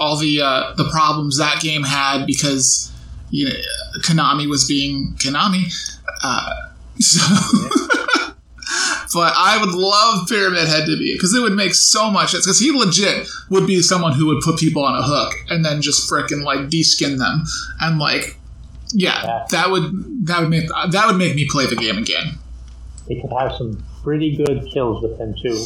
all 0.00 0.16
the 0.16 0.40
uh, 0.40 0.74
the 0.76 0.88
problems 0.90 1.38
that 1.38 1.60
game 1.60 1.82
had 1.82 2.26
because 2.26 2.90
you 3.30 3.46
know, 3.46 3.54
Konami 4.02 4.48
was 4.48 4.66
being 4.66 5.14
Konami. 5.18 5.72
Uh, 6.22 6.54
so 7.00 7.20
but 9.14 9.32
I 9.36 9.58
would 9.58 9.72
love 9.72 10.28
Pyramid 10.28 10.66
Head 10.68 10.86
to 10.86 10.98
be 10.98 11.14
because 11.14 11.34
it 11.34 11.40
would 11.40 11.54
make 11.54 11.74
so 11.74 12.10
much 12.10 12.32
sense. 12.32 12.44
Because 12.44 12.58
he 12.58 12.72
legit 12.72 13.28
would 13.48 13.66
be 13.66 13.80
someone 13.80 14.12
who 14.12 14.26
would 14.26 14.42
put 14.42 14.58
people 14.58 14.84
on 14.84 14.96
a 14.96 15.02
hook 15.02 15.34
and 15.48 15.64
then 15.64 15.80
just 15.80 16.10
fricking 16.10 16.42
like 16.42 16.68
deskin 16.68 17.18
them 17.18 17.44
and 17.80 17.98
like, 17.98 18.36
yeah, 18.92 19.24
yeah, 19.24 19.46
that 19.50 19.70
would 19.70 20.26
that 20.26 20.40
would 20.40 20.50
make 20.50 20.68
that 20.68 21.06
would 21.06 21.16
make 21.16 21.34
me 21.34 21.46
play 21.48 21.66
the 21.66 21.76
game 21.76 21.98
again. 21.98 22.38
They 23.08 23.20
could 23.20 23.32
have 23.32 23.54
some 23.54 23.84
pretty 24.02 24.36
good 24.36 24.66
kills 24.72 25.02
with 25.02 25.18
him 25.18 25.34
too. 25.40 25.64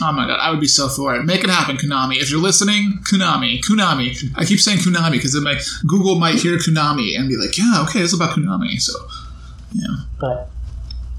Oh 0.00 0.12
my 0.12 0.26
god, 0.26 0.38
I 0.40 0.50
would 0.50 0.60
be 0.60 0.68
so 0.68 0.88
for 0.88 1.14
it. 1.14 1.24
Make 1.24 1.44
it 1.44 1.50
happen, 1.50 1.76
Konami. 1.76 2.16
If 2.16 2.30
you're 2.30 2.40
listening, 2.40 3.00
Konami, 3.02 3.60
Konami. 3.60 4.16
I 4.36 4.44
keep 4.44 4.58
saying 4.58 4.78
Konami 4.78 5.12
because 5.12 5.34
it 5.34 5.42
might 5.42 5.62
Google 5.86 6.18
might 6.18 6.36
hear 6.36 6.56
Konami 6.56 7.18
and 7.18 7.28
be 7.28 7.36
like, 7.36 7.58
yeah, 7.58 7.84
okay, 7.86 8.00
it's 8.00 8.14
about 8.14 8.30
Konami. 8.30 8.80
So, 8.80 8.92
yeah. 9.72 10.04
But 10.18 10.50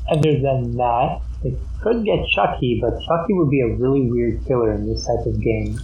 other 0.09 0.39
than 0.39 0.75
that, 0.77 1.21
it 1.43 1.57
could 1.81 2.05
get 2.05 2.25
Chucky, 2.29 2.79
but 2.81 3.01
Chucky 3.01 3.33
would 3.33 3.49
be 3.49 3.61
a 3.61 3.67
really 3.67 4.09
weird 4.09 4.45
killer 4.45 4.73
in 4.73 4.87
this 4.87 5.05
type 5.05 5.25
of 5.25 5.41
game. 5.41 5.79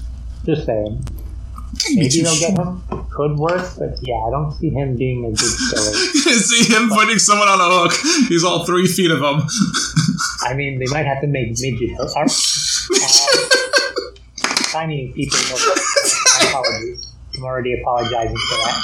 Just 0.46 0.66
saying. 0.66 1.04
Maybe 1.94 2.22
they'll 2.22 2.40
get 2.40 2.58
him. 2.58 2.82
Could 3.12 3.38
work, 3.38 3.70
but 3.78 3.98
yeah, 4.02 4.16
I 4.16 4.30
don't 4.32 4.52
see 4.54 4.70
him 4.70 4.96
being 4.96 5.26
a 5.26 5.30
good 5.30 5.58
killer. 5.70 5.94
see 6.40 6.74
him 6.74 6.90
but, 6.90 7.00
putting 7.00 7.20
someone 7.20 7.48
on 7.48 7.60
a 7.60 7.70
hook. 7.70 7.94
He's 8.30 8.44
all 8.44 8.66
three 8.66 8.88
feet 8.88 9.12
of 9.12 9.20
him. 9.20 9.42
I 10.42 10.54
mean, 10.54 10.80
they 10.80 10.86
might 10.92 11.06
have 11.06 11.22
to 11.22 11.28
make 11.28 11.50
midget. 11.60 11.92
Uh, 12.92 14.66
tiny 14.72 15.12
people. 15.16 15.38
Apologies. 16.42 17.14
I'm 17.38 17.44
already 17.44 17.80
apologizing 17.80 18.36
for 18.36 18.58
that. 18.58 18.84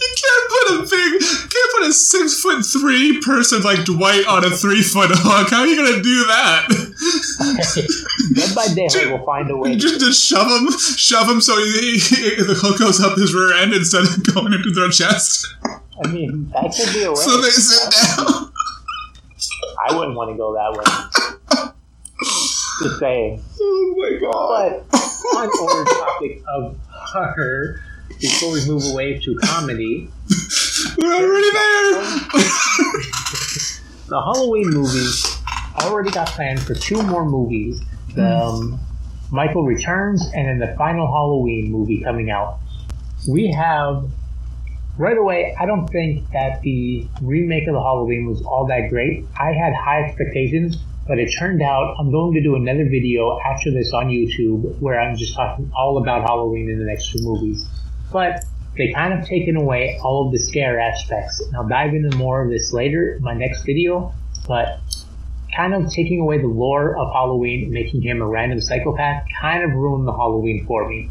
you 0.00 0.14
can't 0.22 0.46
put 0.50 0.66
a 0.70 0.82
big, 0.90 1.20
can't 1.20 1.70
put 1.76 1.86
a 1.86 1.92
six 2.04 2.40
foot 2.40 2.64
three 2.64 3.20
person 3.20 3.62
like 3.62 3.84
Dwight 3.84 4.26
on 4.26 4.44
a 4.44 4.50
three 4.50 4.82
foot 4.82 5.10
hook. 5.12 5.50
How 5.50 5.60
are 5.60 5.66
you 5.66 5.76
gonna 5.76 6.02
do 6.02 6.24
that? 6.26 6.68
Day 8.34 8.54
by 8.54 8.66
day, 8.74 8.88
I 9.06 9.12
will 9.12 9.24
find 9.24 9.50
a 9.50 9.56
way. 9.56 9.76
Just, 9.76 10.00
just 10.00 10.24
shove 10.24 10.46
him, 10.46 10.70
shove 10.78 11.28
him 11.28 11.40
so 11.40 11.56
he, 11.56 11.98
he, 11.98 12.34
the 12.42 12.54
hook 12.56 12.78
goes 12.78 13.00
up 13.00 13.16
his 13.18 13.34
rear 13.34 13.54
end 13.54 13.72
instead 13.72 14.04
of 14.04 14.34
going 14.34 14.52
into 14.52 14.70
their 14.70 14.90
chest. 14.90 15.46
I 16.02 16.08
mean, 16.08 16.48
that 16.50 16.74
could 16.76 16.92
be 16.92 17.04
a 17.04 17.10
way. 17.10 17.16
So 17.16 17.40
they 17.40 17.50
sit 17.50 17.92
down. 18.16 18.52
I 19.86 19.96
wouldn't 19.96 20.16
want 20.16 20.30
to 20.30 20.36
go 20.36 20.54
that 20.54 20.72
way. 20.72 21.72
Just 22.82 22.98
saying. 22.98 23.42
Oh 23.60 23.94
my 23.96 24.18
god. 24.20 24.84
But 24.90 24.98
on 25.36 25.48
order 25.60 25.90
topic 25.90 26.42
of 26.48 26.78
horror, 26.88 27.80
before 28.20 28.52
we 28.52 28.66
move 28.66 28.82
away 28.92 29.18
to 29.20 29.36
comedy, 29.42 30.08
We're 30.98 31.14
already 31.14 31.50
there. 31.50 31.92
the 34.08 34.20
Halloween 34.24 34.70
movies 34.70 35.34
already 35.84 36.10
got 36.10 36.28
planned 36.28 36.60
for 36.60 36.74
two 36.74 37.02
more 37.02 37.24
movies. 37.24 37.80
The 38.14 38.36
um, 38.36 38.80
Michael 39.30 39.64
Returns 39.64 40.22
and 40.34 40.48
then 40.48 40.58
the 40.58 40.74
final 40.76 41.06
Halloween 41.06 41.70
movie 41.70 42.02
coming 42.02 42.30
out. 42.30 42.58
We 43.28 43.50
have 43.52 44.08
right 44.96 45.16
away. 45.16 45.54
I 45.58 45.66
don't 45.66 45.88
think 45.88 46.30
that 46.30 46.62
the 46.62 47.06
remake 47.20 47.66
of 47.66 47.74
the 47.74 47.80
Halloween 47.80 48.26
was 48.26 48.42
all 48.42 48.66
that 48.68 48.90
great. 48.90 49.24
I 49.38 49.52
had 49.52 49.74
high 49.74 50.04
expectations, 50.04 50.76
but 51.08 51.18
it 51.18 51.30
turned 51.38 51.62
out 51.62 51.96
I'm 51.98 52.10
going 52.10 52.34
to 52.34 52.42
do 52.42 52.54
another 52.56 52.84
video 52.88 53.38
after 53.40 53.70
this 53.72 53.92
on 53.92 54.08
YouTube 54.08 54.78
where 54.80 55.00
I'm 55.00 55.16
just 55.16 55.34
talking 55.34 55.70
all 55.76 55.98
about 55.98 56.22
Halloween 56.22 56.70
in 56.70 56.78
the 56.78 56.84
next 56.84 57.10
two 57.12 57.18
movies. 57.22 57.66
But 58.12 58.44
they 58.76 58.92
kind 58.92 59.18
of 59.18 59.26
taken 59.26 59.56
away 59.56 59.98
all 60.02 60.26
of 60.26 60.32
the 60.32 60.38
scare 60.38 60.80
aspects. 60.80 61.40
And 61.40 61.56
I'll 61.56 61.68
dive 61.68 61.94
into 61.94 62.16
more 62.16 62.42
of 62.42 62.50
this 62.50 62.72
later 62.72 63.14
in 63.16 63.22
my 63.22 63.34
next 63.34 63.64
video. 63.64 64.12
But 64.46 64.80
kind 65.54 65.74
of 65.74 65.90
taking 65.90 66.20
away 66.20 66.38
the 66.38 66.48
lore 66.48 66.96
of 66.96 67.12
Halloween, 67.12 67.70
making 67.70 68.02
him 68.02 68.20
a 68.20 68.26
random 68.26 68.60
psychopath, 68.60 69.24
kind 69.40 69.62
of 69.62 69.70
ruined 69.70 70.06
the 70.06 70.12
Halloween 70.12 70.64
for 70.66 70.88
me. 70.88 71.08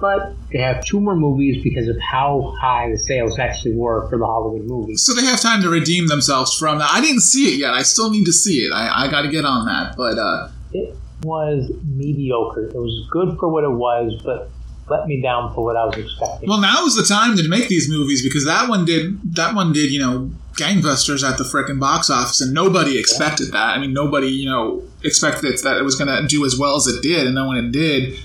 But 0.00 0.34
they 0.52 0.58
have 0.58 0.84
two 0.84 1.00
more 1.00 1.14
movies 1.14 1.62
because 1.62 1.88
of 1.88 1.96
how 2.00 2.54
high 2.60 2.90
the 2.90 2.98
sales 2.98 3.38
actually 3.38 3.76
were 3.76 4.08
for 4.08 4.18
the 4.18 4.26
Halloween 4.26 4.66
movies. 4.66 5.04
So 5.04 5.14
they 5.14 5.24
have 5.26 5.40
time 5.40 5.62
to 5.62 5.68
redeem 5.68 6.08
themselves 6.08 6.56
from 6.56 6.78
that. 6.78 6.90
I 6.92 7.00
didn't 7.00 7.20
see 7.20 7.54
it 7.54 7.58
yet. 7.58 7.74
I 7.74 7.82
still 7.82 8.10
need 8.10 8.24
to 8.24 8.32
see 8.32 8.58
it. 8.58 8.72
I, 8.72 9.04
I 9.06 9.10
got 9.10 9.22
to 9.22 9.28
get 9.28 9.44
on 9.44 9.66
that. 9.66 9.96
But 9.96 10.18
uh, 10.18 10.50
It 10.72 10.96
was 11.22 11.70
mediocre. 11.84 12.66
It 12.66 12.74
was 12.74 13.08
good 13.10 13.38
for 13.38 13.48
what 13.48 13.64
it 13.64 13.70
was, 13.70 14.20
but 14.24 14.50
let 14.88 15.06
me 15.06 15.20
down 15.22 15.54
for 15.54 15.64
what 15.64 15.76
I 15.76 15.84
was 15.86 15.96
expecting. 15.96 16.48
well, 16.48 16.60
now 16.60 16.84
is 16.84 16.94
the 16.96 17.04
time 17.04 17.36
to 17.36 17.48
make 17.48 17.68
these 17.68 17.88
movies 17.88 18.22
because 18.22 18.44
that 18.44 18.68
one 18.68 18.84
did 18.84 19.34
that 19.34 19.54
one 19.54 19.72
did 19.72 19.90
you 19.90 20.00
know 20.00 20.30
gangbusters 20.54 21.28
at 21.28 21.36
the 21.38 21.44
frickin' 21.44 21.80
box 21.80 22.10
office, 22.10 22.40
and 22.40 22.52
nobody 22.54 22.98
expected 22.98 23.50
that. 23.52 23.76
I 23.76 23.78
mean, 23.78 23.92
nobody 23.92 24.28
you 24.28 24.48
know 24.50 24.82
expected 25.02 25.46
it, 25.52 25.62
that 25.62 25.76
it 25.76 25.82
was 25.84 25.96
going 25.96 26.08
to 26.08 26.26
do 26.28 26.44
as 26.44 26.58
well 26.58 26.76
as 26.76 26.86
it 26.86 27.02
did, 27.02 27.26
and 27.26 27.36
then 27.36 27.46
when 27.48 27.56
it 27.56 27.72
did. 27.72 28.18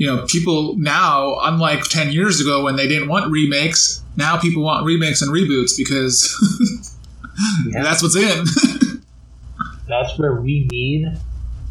You 0.00 0.06
know, 0.06 0.24
people 0.28 0.76
now, 0.78 1.38
unlike 1.42 1.82
10 1.82 2.12
years 2.12 2.40
ago 2.40 2.62
when 2.62 2.76
they 2.76 2.86
didn't 2.86 3.08
want 3.08 3.32
remakes, 3.32 4.00
now 4.16 4.38
people 4.38 4.62
want 4.62 4.86
remakes 4.86 5.22
and 5.22 5.32
reboots 5.32 5.72
because 5.76 6.32
Yeah. 7.66 7.82
that's 7.82 8.00
what's 8.00 8.14
in. 8.14 8.44
That's 9.88 10.16
where 10.18 10.34
we 10.40 10.68
need 10.70 11.06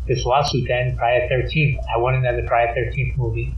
this 0.07 0.25
lawsuit 0.25 0.65
to 0.67 0.73
end 0.73 0.97
Friday 0.97 1.29
13th. 1.31 1.77
I 1.93 1.97
want 1.99 2.15
another 2.17 2.45
Friday 2.47 2.73
13th 2.93 3.15
movie. 3.17 3.53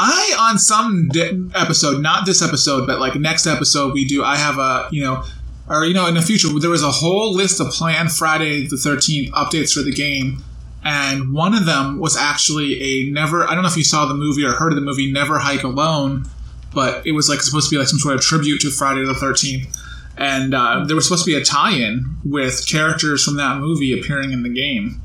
I 0.00 0.36
on 0.38 0.58
some 0.58 1.08
di- 1.08 1.50
episode, 1.56 2.00
not 2.00 2.24
this 2.24 2.40
episode, 2.40 2.86
but 2.86 3.00
like 3.00 3.16
next 3.16 3.48
episode, 3.48 3.94
we 3.94 4.04
do. 4.04 4.22
I 4.22 4.36
have 4.36 4.56
a 4.56 4.88
you 4.92 5.02
know, 5.02 5.24
or 5.68 5.84
you 5.84 5.92
know, 5.92 6.06
in 6.06 6.14
the 6.14 6.22
future, 6.22 6.48
there 6.60 6.70
was 6.70 6.84
a 6.84 6.90
whole 6.90 7.34
list 7.34 7.60
of 7.60 7.70
planned 7.70 8.12
Friday 8.12 8.68
the 8.68 8.76
Thirteenth 8.76 9.34
updates 9.34 9.72
for 9.72 9.82
the 9.82 9.90
game, 9.90 10.44
and 10.84 11.32
one 11.32 11.52
of 11.52 11.66
them 11.66 11.98
was 11.98 12.16
actually 12.16 12.80
a 12.80 13.10
never. 13.10 13.42
I 13.42 13.54
don't 13.54 13.64
know 13.64 13.68
if 13.68 13.76
you 13.76 13.82
saw 13.82 14.06
the 14.06 14.14
movie 14.14 14.44
or 14.44 14.52
heard 14.52 14.72
of 14.72 14.76
the 14.76 14.84
movie 14.84 15.10
Never 15.10 15.40
Hike 15.40 15.64
Alone, 15.64 16.26
but 16.72 17.04
it 17.04 17.12
was 17.12 17.28
like 17.28 17.40
supposed 17.40 17.68
to 17.68 17.74
be 17.74 17.78
like 17.78 17.88
some 17.88 17.98
sort 17.98 18.14
of 18.14 18.20
tribute 18.20 18.60
to 18.60 18.70
Friday 18.70 19.04
the 19.04 19.14
Thirteenth. 19.14 19.76
And 20.16 20.54
uh, 20.54 20.84
there 20.84 20.94
was 20.94 21.06
supposed 21.06 21.24
to 21.24 21.30
be 21.30 21.36
a 21.36 21.44
tie-in 21.44 22.18
with 22.24 22.68
characters 22.68 23.24
from 23.24 23.36
that 23.36 23.58
movie 23.58 23.98
appearing 23.98 24.30
in 24.30 24.44
the 24.44 24.48
game. 24.48 25.00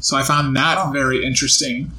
So 0.00 0.16
I 0.16 0.22
found 0.22 0.56
that 0.56 0.90
very 0.90 1.22
interesting. 1.24 1.90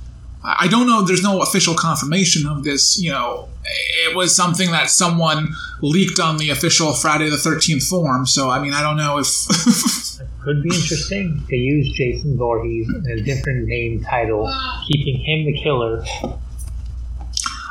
I 0.43 0.67
don't 0.67 0.87
know. 0.87 1.03
There's 1.03 1.23
no 1.23 1.41
official 1.41 1.75
confirmation 1.75 2.47
of 2.47 2.63
this. 2.63 2.99
You 2.99 3.11
know, 3.11 3.49
it 3.63 4.15
was 4.15 4.35
something 4.35 4.71
that 4.71 4.89
someone 4.89 5.49
leaked 5.81 6.19
on 6.19 6.37
the 6.37 6.49
official 6.49 6.93
Friday 6.93 7.29
the 7.29 7.37
Thirteenth 7.37 7.83
form. 7.83 8.25
So 8.25 8.49
I 8.49 8.59
mean, 8.59 8.73
I 8.73 8.81
don't 8.81 8.97
know 8.97 9.19
if. 9.19 9.27
It 10.21 10.43
could 10.43 10.63
be 10.63 10.69
interesting 10.69 11.43
to 11.49 11.55
use 11.55 11.91
Jason 11.93 12.35
Voorhees 12.35 12.87
in 12.89 13.11
a 13.11 13.21
different 13.21 13.67
name 13.67 14.03
title, 14.03 14.51
keeping 14.87 15.17
him 15.17 15.45
the 15.45 15.53
killer. 15.61 16.03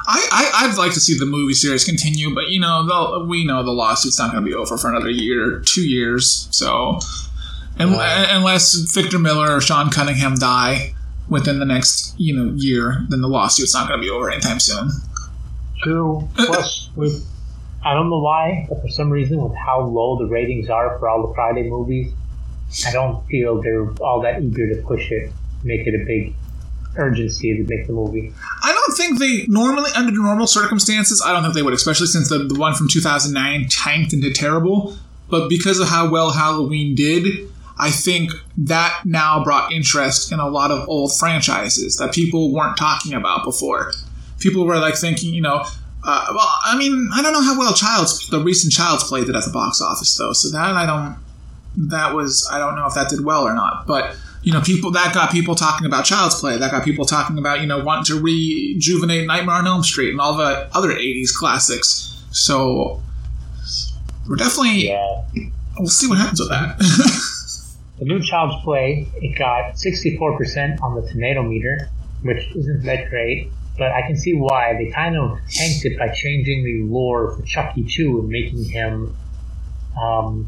I, 0.06 0.28
I 0.30 0.50
I'd 0.54 0.76
like 0.78 0.92
to 0.94 1.00
see 1.00 1.18
the 1.18 1.26
movie 1.26 1.54
series 1.54 1.84
continue, 1.84 2.32
but 2.32 2.48
you 2.48 2.60
know, 2.60 2.86
the, 2.86 3.24
we 3.24 3.44
know 3.44 3.64
the 3.64 3.72
lawsuit's 3.72 4.20
not 4.20 4.32
going 4.32 4.44
to 4.44 4.48
be 4.48 4.54
over 4.54 4.76
for 4.76 4.88
another 4.88 5.10
year, 5.10 5.62
two 5.66 5.82
years. 5.82 6.48
So, 6.52 7.00
and, 7.76 7.94
uh. 7.94 8.26
unless 8.30 8.74
Victor 8.74 9.18
Miller 9.18 9.56
or 9.56 9.60
Sean 9.60 9.90
Cunningham 9.90 10.36
die 10.36 10.94
within 11.30 11.58
the 11.58 11.64
next 11.64 12.14
you 12.18 12.36
know 12.36 12.52
year, 12.56 13.06
then 13.08 13.20
the 13.20 13.28
lawsuit's 13.28 13.74
not 13.74 13.88
going 13.88 14.00
to 14.00 14.04
be 14.04 14.10
over 14.10 14.30
anytime 14.30 14.60
soon. 14.60 14.90
True. 15.82 16.28
Plus, 16.34 16.90
with 16.96 17.26
I 17.82 17.94
don't 17.94 18.10
know 18.10 18.20
why, 18.20 18.66
but 18.68 18.82
for 18.82 18.88
some 18.88 19.10
reason, 19.10 19.42
with 19.42 19.56
how 19.56 19.80
low 19.80 20.18
the 20.18 20.26
ratings 20.26 20.68
are 20.68 20.98
for 20.98 21.08
all 21.08 21.26
the 21.26 21.34
Friday 21.34 21.68
movies, 21.68 22.12
I 22.86 22.92
don't 22.92 23.26
feel 23.28 23.62
they're 23.62 23.90
all 24.00 24.20
that 24.22 24.42
eager 24.42 24.74
to 24.74 24.82
push 24.82 25.10
it, 25.10 25.32
make 25.64 25.86
it 25.86 25.94
a 25.94 26.04
big 26.04 26.34
urgency 26.96 27.56
to 27.56 27.64
make 27.64 27.86
the 27.86 27.92
movie. 27.92 28.32
I 28.62 28.72
don't 28.72 28.96
think 28.96 29.18
they 29.18 29.46
normally, 29.46 29.90
under 29.96 30.12
normal 30.12 30.46
circumstances, 30.46 31.22
I 31.24 31.32
don't 31.32 31.42
think 31.42 31.54
they 31.54 31.62
would, 31.62 31.72
especially 31.72 32.08
since 32.08 32.28
the, 32.28 32.38
the 32.38 32.58
one 32.58 32.74
from 32.74 32.88
2009 32.88 33.68
tanked 33.70 34.12
into 34.12 34.32
terrible. 34.32 34.96
But 35.30 35.48
because 35.48 35.78
of 35.78 35.88
how 35.88 36.10
well 36.10 36.32
Halloween 36.32 36.94
did, 36.94 37.48
I 37.80 37.90
think 37.90 38.30
that 38.58 39.02
now 39.06 39.42
brought 39.42 39.72
interest 39.72 40.30
in 40.32 40.38
a 40.38 40.48
lot 40.48 40.70
of 40.70 40.86
old 40.88 41.12
franchises 41.18 41.96
that 41.96 42.12
people 42.12 42.52
weren't 42.52 42.76
talking 42.76 43.14
about 43.14 43.42
before. 43.44 43.92
People 44.38 44.66
were 44.66 44.78
like 44.78 44.96
thinking, 44.96 45.32
you 45.32 45.40
know, 45.40 45.64
uh, 46.04 46.26
well, 46.34 46.48
I 46.64 46.76
mean, 46.78 47.08
I 47.14 47.22
don't 47.22 47.32
know 47.32 47.42
how 47.42 47.58
well 47.58 47.72
Child's 47.74 48.28
the 48.28 48.40
recent 48.40 48.72
Child's 48.72 49.04
Play 49.04 49.24
did 49.24 49.34
at 49.34 49.44
the 49.44 49.50
box 49.50 49.80
office 49.80 50.14
though, 50.16 50.32
so 50.32 50.50
that 50.50 50.76
I 50.76 50.86
don't. 50.86 51.16
That 51.88 52.14
was 52.14 52.48
I 52.52 52.58
don't 52.58 52.74
know 52.76 52.86
if 52.86 52.94
that 52.94 53.08
did 53.08 53.24
well 53.24 53.44
or 53.46 53.54
not, 53.54 53.86
but 53.86 54.16
you 54.42 54.52
know, 54.52 54.60
people 54.62 54.90
that 54.92 55.12
got 55.14 55.30
people 55.30 55.54
talking 55.54 55.86
about 55.86 56.04
Child's 56.04 56.40
Play. 56.40 56.56
That 56.56 56.70
got 56.70 56.84
people 56.84 57.04
talking 57.04 57.38
about 57.38 57.60
you 57.60 57.66
know 57.66 57.84
wanting 57.84 58.04
to 58.16 58.20
rejuvenate 58.20 59.26
Nightmare 59.26 59.56
on 59.56 59.66
Elm 59.66 59.82
Street 59.82 60.10
and 60.10 60.20
all 60.20 60.36
the 60.36 60.68
other 60.74 60.88
'80s 60.90 61.34
classics. 61.38 62.24
So 62.30 63.02
we're 64.28 64.36
definitely 64.36 64.88
Yeah. 64.88 65.22
we'll 65.78 65.88
see 65.88 66.08
what 66.08 66.18
happens 66.18 66.40
with 66.40 66.48
that. 66.50 66.76
The 68.00 68.06
new 68.06 68.22
Child's 68.22 68.56
Play, 68.64 69.06
it 69.16 69.38
got 69.38 69.74
64% 69.74 70.80
on 70.82 70.94
the 70.94 71.06
tomato 71.06 71.42
meter, 71.42 71.90
which 72.22 72.50
isn't 72.56 72.82
that 72.84 73.10
great, 73.10 73.52
but 73.76 73.92
I 73.92 74.00
can 74.06 74.16
see 74.16 74.32
why. 74.32 74.72
They 74.72 74.90
kind 74.90 75.18
of 75.18 75.38
tanked 75.50 75.84
it 75.84 75.98
by 75.98 76.08
changing 76.08 76.64
the 76.64 76.90
lore 76.90 77.36
for 77.36 77.42
Chucky 77.42 77.84
2 77.84 78.20
and 78.20 78.28
making 78.28 78.64
him. 78.64 79.14
Um, 80.02 80.46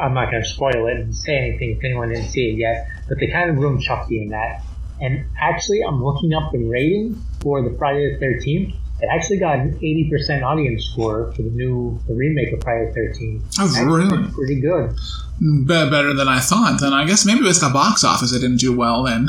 I'm 0.00 0.14
not 0.14 0.30
going 0.30 0.44
to 0.44 0.48
spoil 0.48 0.86
it 0.86 0.96
and 0.98 1.12
say 1.14 1.36
anything 1.36 1.70
if 1.76 1.84
anyone 1.84 2.10
didn't 2.10 2.30
see 2.30 2.50
it 2.50 2.56
yet, 2.56 2.86
but 3.08 3.18
they 3.18 3.26
kind 3.26 3.50
of 3.50 3.56
ruined 3.56 3.82
Chucky 3.82 4.22
in 4.22 4.28
that. 4.28 4.62
And 5.00 5.26
actually, 5.40 5.80
I'm 5.82 6.04
looking 6.04 6.32
up 6.34 6.52
the 6.52 6.64
rating 6.64 7.20
for 7.40 7.68
the 7.68 7.76
Friday 7.76 8.16
the 8.16 8.24
13th. 8.24 8.76
It 9.00 9.08
actually 9.12 9.38
got 9.38 9.58
an 9.58 9.78
80% 9.78 10.42
audience 10.42 10.84
score 10.86 11.30
for 11.32 11.42
the 11.42 11.50
new 11.50 12.00
the 12.08 12.14
remake 12.14 12.52
of 12.54 12.62
Friday 12.62 12.90
the 12.94 13.00
13th. 13.00 13.42
Oh, 13.60 13.66
That's 13.68 13.80
really? 13.80 14.32
Pretty 14.32 14.60
good. 14.60 14.96
Be- 15.38 15.90
better 15.90 16.14
than 16.14 16.28
I 16.28 16.40
thought. 16.40 16.80
Then 16.80 16.92
I 16.94 17.04
guess 17.06 17.26
maybe 17.26 17.40
it 17.40 17.44
was 17.44 17.60
the 17.60 17.68
box 17.68 18.04
office 18.04 18.32
that 18.32 18.38
didn't 18.40 18.56
do 18.58 18.74
well. 18.74 19.02
Then 19.02 19.28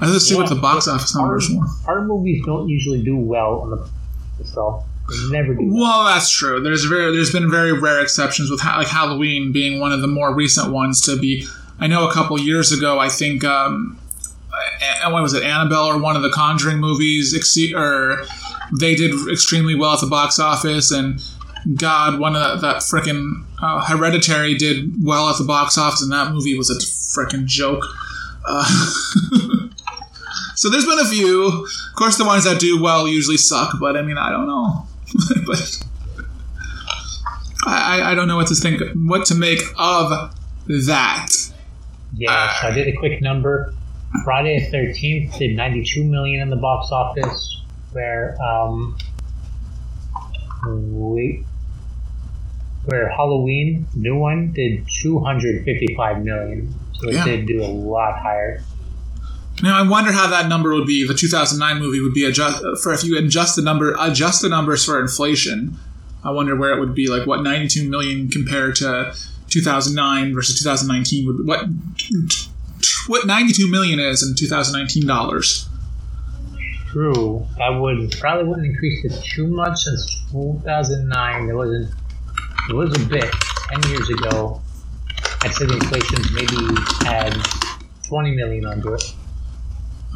let's 0.00 0.26
see 0.26 0.34
what 0.34 0.48
the 0.48 0.56
box 0.56 0.88
office 0.88 1.14
numbers 1.14 1.48
were. 1.50 1.66
Our 1.86 2.04
movies 2.04 2.42
don't 2.44 2.68
usually 2.68 3.02
do 3.04 3.16
well 3.16 3.60
on 3.60 3.70
the 3.70 4.44
so 4.44 4.82
they 5.08 5.30
never 5.30 5.54
do. 5.54 5.60
well. 5.72 5.80
Well, 6.02 6.04
that's 6.06 6.28
true. 6.30 6.60
There's 6.60 6.84
very 6.84 7.12
there's 7.12 7.32
been 7.32 7.48
very 7.48 7.72
rare 7.72 8.00
exceptions 8.02 8.50
with 8.50 8.60
ha- 8.60 8.78
like 8.78 8.88
Halloween 8.88 9.52
being 9.52 9.78
one 9.78 9.92
of 9.92 10.00
the 10.00 10.08
more 10.08 10.34
recent 10.34 10.72
ones 10.72 11.00
to 11.02 11.16
be. 11.16 11.46
I 11.78 11.86
know 11.86 12.08
a 12.08 12.12
couple 12.12 12.38
years 12.40 12.72
ago, 12.72 12.98
I 12.98 13.08
think, 13.08 13.44
um, 13.44 13.98
a- 15.04 15.10
what 15.12 15.22
was 15.22 15.32
it, 15.34 15.42
Annabelle 15.44 15.84
or 15.86 15.98
one 15.98 16.16
of 16.16 16.22
the 16.22 16.30
Conjuring 16.30 16.78
movies, 16.78 17.34
exce- 17.34 17.72
or 17.74 18.24
they 18.78 18.94
did 18.94 19.12
extremely 19.30 19.74
well 19.74 19.94
at 19.94 20.00
the 20.00 20.06
box 20.06 20.38
office, 20.38 20.90
and 20.90 21.20
God, 21.74 22.18
one 22.18 22.36
of 22.36 22.60
that, 22.60 22.60
that 22.60 22.82
frickin' 22.82 23.44
uh, 23.60 23.84
Hereditary 23.84 24.54
did 24.54 25.04
well 25.04 25.28
at 25.28 25.38
the 25.38 25.44
box 25.44 25.76
office, 25.76 26.02
and 26.02 26.12
that 26.12 26.32
movie 26.32 26.56
was 26.56 26.70
a 26.70 26.76
frickin' 27.18 27.46
joke. 27.46 27.84
Uh, 28.46 28.64
so 30.54 30.70
there's 30.70 30.86
been 30.86 30.98
a 30.98 31.08
few. 31.08 31.46
Of 31.46 31.96
course, 31.96 32.18
the 32.18 32.24
ones 32.24 32.44
that 32.44 32.60
do 32.60 32.80
well 32.80 33.08
usually 33.08 33.36
suck, 33.36 33.78
but 33.80 33.96
I 33.96 34.02
mean, 34.02 34.18
I 34.18 34.30
don't 34.30 34.46
know. 34.46 34.86
but 35.46 35.82
I, 37.66 38.12
I 38.12 38.14
don't 38.14 38.28
know 38.28 38.36
what 38.36 38.46
to 38.48 38.54
think, 38.54 38.80
what 38.94 39.26
to 39.26 39.34
make 39.34 39.60
of 39.76 40.34
that. 40.68 41.28
Yeah, 42.14 42.60
so 42.60 42.68
I 42.68 42.70
did 42.70 42.88
a 42.88 42.96
quick 42.96 43.20
number. 43.20 43.74
Friday 44.24 44.58
the 44.70 44.76
13th 44.76 45.36
did 45.38 45.56
92 45.56 46.04
million 46.04 46.40
in 46.40 46.50
the 46.50 46.56
box 46.56 46.90
office, 46.92 47.55
where 47.96 48.36
um, 48.42 48.94
we, 50.66 51.44
where 52.84 53.08
Halloween, 53.08 53.86
new 53.94 54.16
one, 54.16 54.52
did 54.52 54.86
255 55.02 56.22
million. 56.22 56.74
So 56.92 57.08
it 57.08 57.14
Yeah. 57.14 57.24
did 57.24 57.46
do 57.46 57.64
a 57.64 57.66
lot 57.66 58.18
higher. 58.20 58.62
Now 59.62 59.78
I 59.78 59.88
wonder 59.88 60.12
how 60.12 60.26
that 60.26 60.46
number 60.48 60.74
would 60.74 60.86
be. 60.86 61.06
The 61.06 61.14
2009 61.14 61.78
movie 61.78 62.00
would 62.00 62.12
be 62.12 62.26
adjust 62.26 62.62
for 62.82 62.92
if 62.92 63.02
you 63.02 63.16
adjust 63.16 63.56
the 63.56 63.62
number, 63.62 63.96
adjust 63.98 64.42
the 64.42 64.50
numbers 64.50 64.84
for 64.84 65.00
inflation. 65.00 65.78
I 66.22 66.30
wonder 66.32 66.54
where 66.54 66.76
it 66.76 66.80
would 66.80 66.94
be. 66.94 67.08
Like 67.08 67.26
what 67.26 67.42
92 67.42 67.88
million 67.88 68.28
compared 68.28 68.76
to 68.76 69.14
2009 69.48 70.34
versus 70.34 70.58
2019 70.58 71.26
would 71.26 71.46
what 71.46 71.64
what 73.06 73.26
92 73.26 73.70
million 73.70 73.98
is 73.98 74.22
in 74.22 74.34
2019 74.36 75.06
dollars. 75.06 75.66
True. 76.96 77.46
That 77.58 77.78
would 77.78 78.10
probably 78.18 78.44
wouldn't 78.48 78.68
increase 78.68 79.04
it 79.04 79.22
too 79.22 79.48
much 79.48 79.80
since 79.80 80.24
2009. 80.32 81.46
There 81.46 81.54
wasn't. 81.54 81.90
It 82.70 82.72
was 82.72 82.96
a 82.96 83.04
bit. 83.04 83.30
Ten 83.70 83.90
years 83.90 84.08
ago, 84.08 84.62
I'd 85.42 85.52
say 85.52 85.66
the 85.66 85.74
inflation 85.74 86.22
maybe 86.32 86.56
had 87.04 87.36
20 88.08 88.30
million 88.34 88.64
under 88.64 88.94
it. 88.94 89.02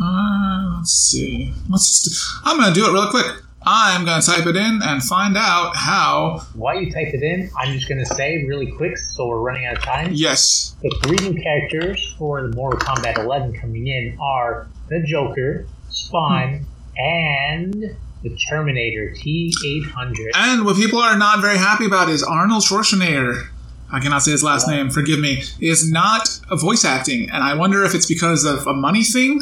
Uh, 0.03 0.77
let's 0.79 0.91
see. 0.91 1.53
Let's 1.69 2.03
just, 2.03 2.41
I'm 2.45 2.59
gonna 2.59 2.75
do 2.75 2.87
it 2.89 2.93
real 2.95 3.11
quick. 3.11 3.27
I'm 3.63 4.07
gonna 4.07 4.23
type 4.23 4.47
it 4.47 4.57
in 4.57 4.81
and 4.83 5.03
find 5.03 5.37
out 5.37 5.77
how. 5.77 6.47
While 6.55 6.81
you 6.81 6.91
type 6.91 7.13
it 7.13 7.23
in, 7.23 7.51
I'm 7.59 7.75
just 7.75 7.91
going 7.91 8.03
to 8.03 8.15
say 8.15 8.47
really 8.47 8.73
quick, 8.73 8.97
so 8.97 9.29
we're 9.29 9.41
running 9.41 9.67
out 9.67 9.77
of 9.77 9.83
time. 9.83 10.13
Yes, 10.15 10.75
The 10.81 10.99
three 11.03 11.29
new 11.29 11.43
characters 11.43 12.15
for 12.19 12.41
the 12.41 12.57
Mortal 12.57 12.81
Kombat 12.81 13.19
11 13.19 13.53
coming 13.53 13.87
in 13.87 14.17
are 14.19 14.67
the 14.89 15.03
Joker, 15.07 15.67
Spawn, 15.91 16.65
and 17.01 17.97
the 18.23 18.37
Terminator 18.49 19.15
T800. 19.17 20.31
And 20.35 20.65
what 20.65 20.77
people 20.77 20.99
are 20.99 21.17
not 21.17 21.41
very 21.41 21.57
happy 21.57 21.87
about 21.87 22.09
is 22.09 22.23
Arnold 22.23 22.63
Schwarzenegger. 22.63 23.49
I 23.93 23.99
cannot 23.99 24.23
say 24.23 24.31
his 24.31 24.45
last 24.45 24.69
name, 24.69 24.91
forgive 24.91 25.19
me, 25.19 25.43
is 25.61 25.91
not 25.91 26.41
a 26.51 26.57
voice 26.57 26.85
acting. 26.85 27.31
And 27.31 27.43
I 27.43 27.55
wonder 27.55 27.85
if 27.85 27.95
it's 27.95 28.07
because 28.07 28.45
of 28.45 28.67
a 28.67 28.73
money 28.73 29.03
thing, 29.03 29.41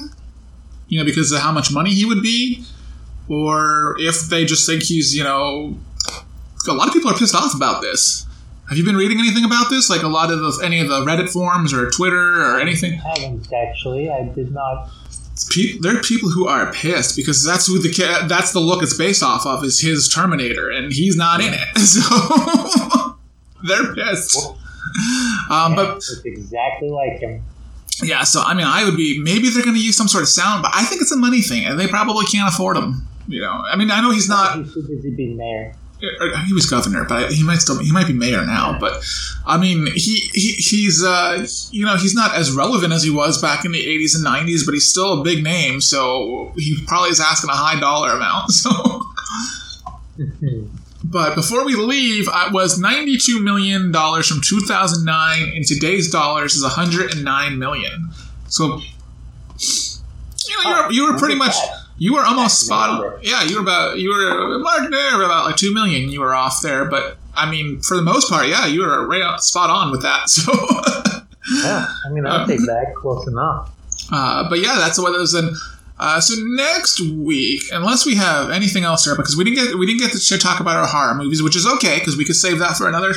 you 0.88 0.98
know, 0.98 1.04
because 1.04 1.32
of 1.32 1.40
how 1.40 1.52
much 1.52 1.72
money 1.72 1.90
he 1.90 2.04
would 2.04 2.22
be, 2.22 2.64
or 3.28 3.96
if 3.98 4.22
they 4.22 4.44
just 4.44 4.66
think 4.66 4.84
he's, 4.84 5.14
you 5.14 5.22
know, 5.22 5.76
a 6.66 6.72
lot 6.72 6.88
of 6.88 6.94
people 6.94 7.10
are 7.10 7.16
pissed 7.16 7.34
off 7.34 7.54
about 7.54 7.82
this. 7.82 8.26
Have 8.68 8.76
you 8.76 8.84
been 8.84 8.96
reading 8.96 9.18
anything 9.18 9.44
about 9.44 9.70
this? 9.70 9.88
Like 9.88 10.02
a 10.02 10.08
lot 10.08 10.30
of 10.30 10.40
the, 10.40 10.60
any 10.62 10.80
of 10.80 10.88
the 10.88 11.00
Reddit 11.00 11.30
forums 11.30 11.72
or 11.72 11.90
Twitter 11.90 12.42
or 12.42 12.60
anything? 12.60 13.00
I 13.00 13.18
haven't 13.20 13.52
actually. 13.52 14.10
I 14.10 14.24
did 14.24 14.52
not. 14.52 14.90
Pe- 15.44 15.78
there 15.80 15.96
are 15.96 16.02
people 16.02 16.30
who 16.30 16.46
are 16.46 16.72
pissed 16.72 17.16
because 17.16 17.44
that's 17.44 17.66
who 17.66 17.78
the 17.78 18.26
that's 18.28 18.52
the 18.52 18.60
look 18.60 18.82
it's 18.82 18.96
based 18.96 19.22
off 19.22 19.46
of 19.46 19.64
is 19.64 19.80
his 19.80 20.08
Terminator, 20.08 20.70
and 20.70 20.92
he's 20.92 21.16
not 21.16 21.40
in 21.40 21.54
it, 21.54 21.78
so 21.78 23.16
they're 23.64 23.94
pissed. 23.94 24.36
Um, 25.50 25.74
but 25.74 25.96
it's 25.96 26.22
exactly 26.24 26.88
like 26.88 27.20
him. 27.20 27.42
yeah, 28.02 28.24
so 28.24 28.40
I 28.42 28.54
mean, 28.54 28.66
I 28.66 28.84
would 28.84 28.96
be 28.96 29.20
maybe 29.22 29.48
they're 29.50 29.64
going 29.64 29.76
to 29.76 29.82
use 29.82 29.96
some 29.96 30.08
sort 30.08 30.22
of 30.22 30.28
sound, 30.28 30.62
but 30.62 30.72
I 30.74 30.84
think 30.84 31.02
it's 31.02 31.12
a 31.12 31.16
money 31.16 31.42
thing, 31.42 31.64
and 31.64 31.78
they 31.78 31.86
probably 31.86 32.26
can't 32.26 32.52
afford 32.52 32.76
him. 32.76 33.06
You 33.26 33.42
know, 33.42 33.50
I 33.70 33.76
mean, 33.76 33.90
I 33.90 34.00
know 34.00 34.10
he's 34.10 34.28
not. 34.28 34.58
He's 34.58 34.72
too 34.72 34.82
busy 34.82 35.10
being 35.14 35.36
mayor. 35.36 35.74
Or 36.20 36.36
he 36.46 36.52
was 36.52 36.66
governor, 36.66 37.04
but 37.04 37.32
he 37.32 37.42
might 37.42 37.58
still 37.58 37.78
he 37.78 37.92
might 37.92 38.06
be 38.06 38.12
mayor 38.12 38.44
now. 38.44 38.78
But 38.78 39.02
I 39.46 39.58
mean, 39.58 39.86
he, 39.94 40.30
he 40.32 40.52
he's 40.52 41.02
uh, 41.04 41.46
you 41.70 41.84
know 41.84 41.96
he's 41.96 42.14
not 42.14 42.34
as 42.34 42.52
relevant 42.52 42.92
as 42.92 43.02
he 43.02 43.10
was 43.10 43.40
back 43.40 43.64
in 43.64 43.72
the 43.72 43.84
'80s 43.84 44.14
and 44.16 44.24
'90s, 44.24 44.64
but 44.64 44.74
he's 44.74 44.88
still 44.88 45.20
a 45.20 45.24
big 45.24 45.42
name. 45.42 45.80
So 45.80 46.52
he 46.56 46.78
probably 46.86 47.10
is 47.10 47.20
asking 47.20 47.50
a 47.50 47.56
high 47.56 47.78
dollar 47.80 48.12
amount. 48.12 48.52
So. 48.58 49.02
But 51.04 51.34
before 51.36 51.64
we 51.64 51.74
leave, 51.74 52.28
it 52.28 52.52
was 52.52 52.78
$92 52.78 53.42
million 53.42 53.92
from 53.92 54.40
2009. 54.42 55.52
In 55.54 55.64
today's 55.64 56.10
dollars, 56.10 56.54
is 56.54 56.64
$109 56.64 57.56
million. 57.56 58.10
So, 58.48 58.80
you 60.46 60.64
know, 60.64 60.70
you 60.70 60.70
were, 60.70 60.92
you 60.92 61.12
were 61.12 61.18
pretty 61.18 61.36
much, 61.36 61.54
that. 61.54 61.77
You 61.98 62.14
were 62.14 62.22
almost 62.22 62.64
spot 62.64 62.90
on. 62.90 63.18
Yeah, 63.22 63.42
you 63.42 63.56
were 63.56 63.62
about, 63.62 63.98
you 63.98 64.08
were, 64.10 64.58
Mark, 64.60 64.90
there 64.90 65.22
about 65.22 65.46
like 65.46 65.56
2 65.56 65.74
million 65.74 66.10
you 66.10 66.20
were 66.20 66.34
off 66.34 66.60
there. 66.62 66.84
But, 66.84 67.18
I 67.34 67.50
mean, 67.50 67.80
for 67.80 67.96
the 67.96 68.02
most 68.02 68.30
part, 68.30 68.48
yeah, 68.48 68.66
you 68.66 68.80
were 68.80 69.06
right 69.06 69.40
spot 69.40 69.70
on 69.70 69.90
with 69.90 70.02
that. 70.02 70.28
So, 71.48 71.64
Yeah, 71.64 71.86
I 72.06 72.10
mean, 72.10 72.26
I'll 72.26 72.46
take 72.46 72.60
that. 72.60 72.94
Close 72.96 73.26
enough. 73.26 73.70
Uh, 74.12 74.48
but 74.50 74.58
yeah, 74.60 74.76
that's 74.76 74.98
what 74.98 75.14
it 75.14 75.18
was. 75.18 75.32
And 75.32 75.56
uh, 75.98 76.20
so 76.20 76.34
next 76.44 77.00
week, 77.00 77.62
unless 77.72 78.04
we 78.04 78.16
have 78.16 78.50
anything 78.50 78.84
else 78.84 79.04
here, 79.04 79.16
because 79.16 79.34
we 79.36 79.44
didn't 79.44 79.56
get 79.56 79.78
we 79.78 79.86
didn't 79.86 80.00
get 80.00 80.12
to 80.12 80.38
talk 80.38 80.60
about 80.60 80.76
our 80.76 80.86
horror 80.86 81.14
movies, 81.14 81.42
which 81.42 81.56
is 81.56 81.66
okay 81.66 81.98
because 81.98 82.16
we 82.16 82.24
could 82.24 82.36
save 82.36 82.58
that 82.58 82.76
for 82.76 82.86
another 82.86 83.14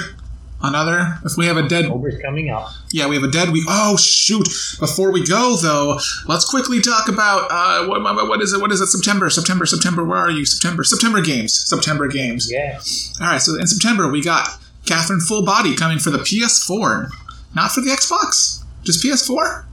another. 0.63 1.17
If 1.25 1.37
we 1.37 1.45
have 1.47 1.57
a 1.57 1.67
dead, 1.67 1.85
October's 1.85 2.21
coming 2.21 2.49
up. 2.49 2.69
yeah, 2.91 3.07
we 3.07 3.15
have 3.15 3.23
a 3.23 3.31
dead 3.31 3.49
week. 3.51 3.65
Oh 3.67 3.97
shoot! 3.97 4.47
Before 4.79 5.11
we 5.11 5.25
go 5.25 5.55
though, 5.55 5.99
let's 6.27 6.45
quickly 6.49 6.81
talk 6.81 7.07
about 7.07 7.47
uh, 7.51 7.87
what 7.87 8.01
what 8.03 8.41
is 8.41 8.53
it? 8.53 8.61
What 8.61 8.71
is 8.71 8.81
it? 8.81 8.87
September, 8.87 9.29
September, 9.29 9.65
September. 9.65 10.03
Where 10.03 10.17
are 10.19 10.31
you? 10.31 10.45
September, 10.45 10.83
September 10.83 11.21
games, 11.21 11.53
September 11.67 12.07
games. 12.07 12.51
Yeah. 12.51 12.79
All 13.19 13.27
right, 13.27 13.41
so 13.41 13.59
in 13.59 13.67
September 13.67 14.09
we 14.11 14.21
got 14.21 14.47
Catherine 14.85 15.19
Full 15.21 15.43
Body 15.43 15.75
coming 15.75 15.99
for 15.99 16.09
the 16.09 16.19
PS4, 16.19 17.09
not 17.55 17.71
for 17.71 17.81
the 17.81 17.89
Xbox, 17.91 18.63
just 18.83 19.03
PS4. 19.03 19.65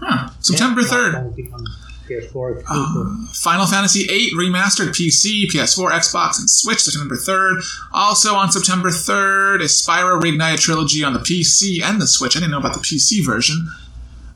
Huh. 0.00 0.30
September 0.40 0.82
third. 0.82 1.14
that's 1.14 1.22
when 1.24 1.32
it 1.32 1.36
becomes 1.36 1.81
PS4 2.08 2.60
exclusive. 2.60 3.36
Final 3.36 3.66
Fantasy 3.66 4.06
VIII 4.06 4.32
Remastered 4.34 4.88
PC, 4.88 5.46
PS4, 5.46 5.90
Xbox, 5.92 6.38
and 6.38 6.48
Switch 6.48 6.80
September 6.80 7.14
3rd. 7.14 7.62
Also 7.92 8.34
on 8.34 8.50
September 8.50 8.90
3rd 8.90 9.62
is 9.62 9.70
Spyro 9.70 10.20
Reignite 10.20 10.60
Trilogy 10.60 11.04
on 11.04 11.12
the 11.12 11.20
PC 11.20 11.82
and 11.82 12.00
the 12.00 12.06
Switch. 12.06 12.36
I 12.36 12.40
didn't 12.40 12.52
know 12.52 12.58
about 12.58 12.74
the 12.74 12.80
PC 12.80 13.24
version. 13.24 13.68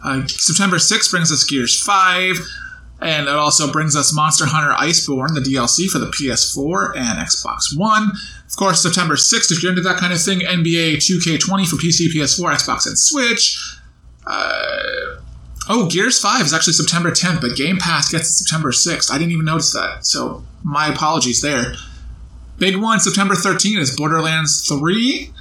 Uh, 0.02 0.26
September 0.26 0.76
6th 0.76 1.10
brings 1.10 1.32
us 1.32 1.42
Gears 1.44 1.82
5, 1.82 2.36
and 3.00 3.28
it 3.28 3.34
also 3.34 3.70
brings 3.72 3.96
us 3.96 4.14
Monster 4.14 4.46
Hunter 4.46 4.72
Iceborne, 4.74 5.34
the 5.34 5.40
DLC 5.40 5.88
for 5.88 5.98
the 5.98 6.06
PS4 6.06 6.96
and 6.96 7.18
Xbox 7.18 7.76
One. 7.76 8.12
Of 8.46 8.56
course, 8.56 8.82
September 8.82 9.16
6th, 9.16 9.50
if 9.50 9.62
you're 9.62 9.72
into 9.72 9.82
that 9.82 9.98
kind 9.98 10.12
of 10.12 10.22
thing, 10.22 10.40
NBA 10.40 10.96
2K20 10.96 11.66
for 11.66 11.76
PC, 11.76 12.06
PS4, 12.14 12.54
Xbox, 12.54 12.86
and 12.86 12.98
Switch. 12.98 13.58
Uh, 14.26 15.20
Oh, 15.68 15.88
Gears 15.88 16.20
5 16.20 16.46
is 16.46 16.54
actually 16.54 16.74
September 16.74 17.10
10th, 17.10 17.40
but 17.40 17.56
Game 17.56 17.78
Pass 17.78 18.10
gets 18.10 18.28
it 18.28 18.32
September 18.34 18.70
6th. 18.70 19.10
I 19.10 19.18
didn't 19.18 19.32
even 19.32 19.44
notice 19.44 19.72
that, 19.72 20.06
so 20.06 20.44
my 20.62 20.86
apologies 20.86 21.40
there. 21.40 21.74
Big 22.58 22.76
one, 22.76 23.00
September 23.00 23.34
13th 23.34 23.78
is 23.78 23.96
Borderlands 23.96 24.66
3. 24.68 25.32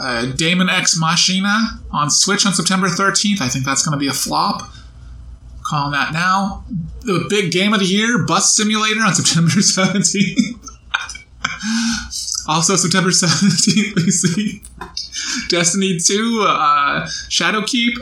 Uh, 0.00 0.26
Daemon 0.32 0.68
X 0.68 0.98
Machina 0.98 1.80
on 1.92 2.10
Switch 2.10 2.46
on 2.46 2.54
September 2.54 2.88
13th. 2.88 3.40
I 3.40 3.48
think 3.48 3.64
that's 3.64 3.84
going 3.84 3.92
to 3.92 3.98
be 3.98 4.08
a 4.08 4.12
flop. 4.12 4.62
Calling 5.64 5.92
that 5.92 6.12
now. 6.12 6.64
The 7.02 7.26
big 7.28 7.52
game 7.52 7.72
of 7.72 7.80
the 7.80 7.86
year, 7.86 8.24
Bus 8.24 8.56
Simulator 8.56 9.00
on 9.00 9.14
September 9.14 9.50
17th. 9.50 10.68
also, 12.48 12.74
September 12.74 13.10
17th, 13.10 13.96
we 13.96 14.10
see 14.10 14.62
Destiny 15.48 15.98
2, 15.98 16.46
uh, 16.48 17.06
Shadowkeep 17.28 17.96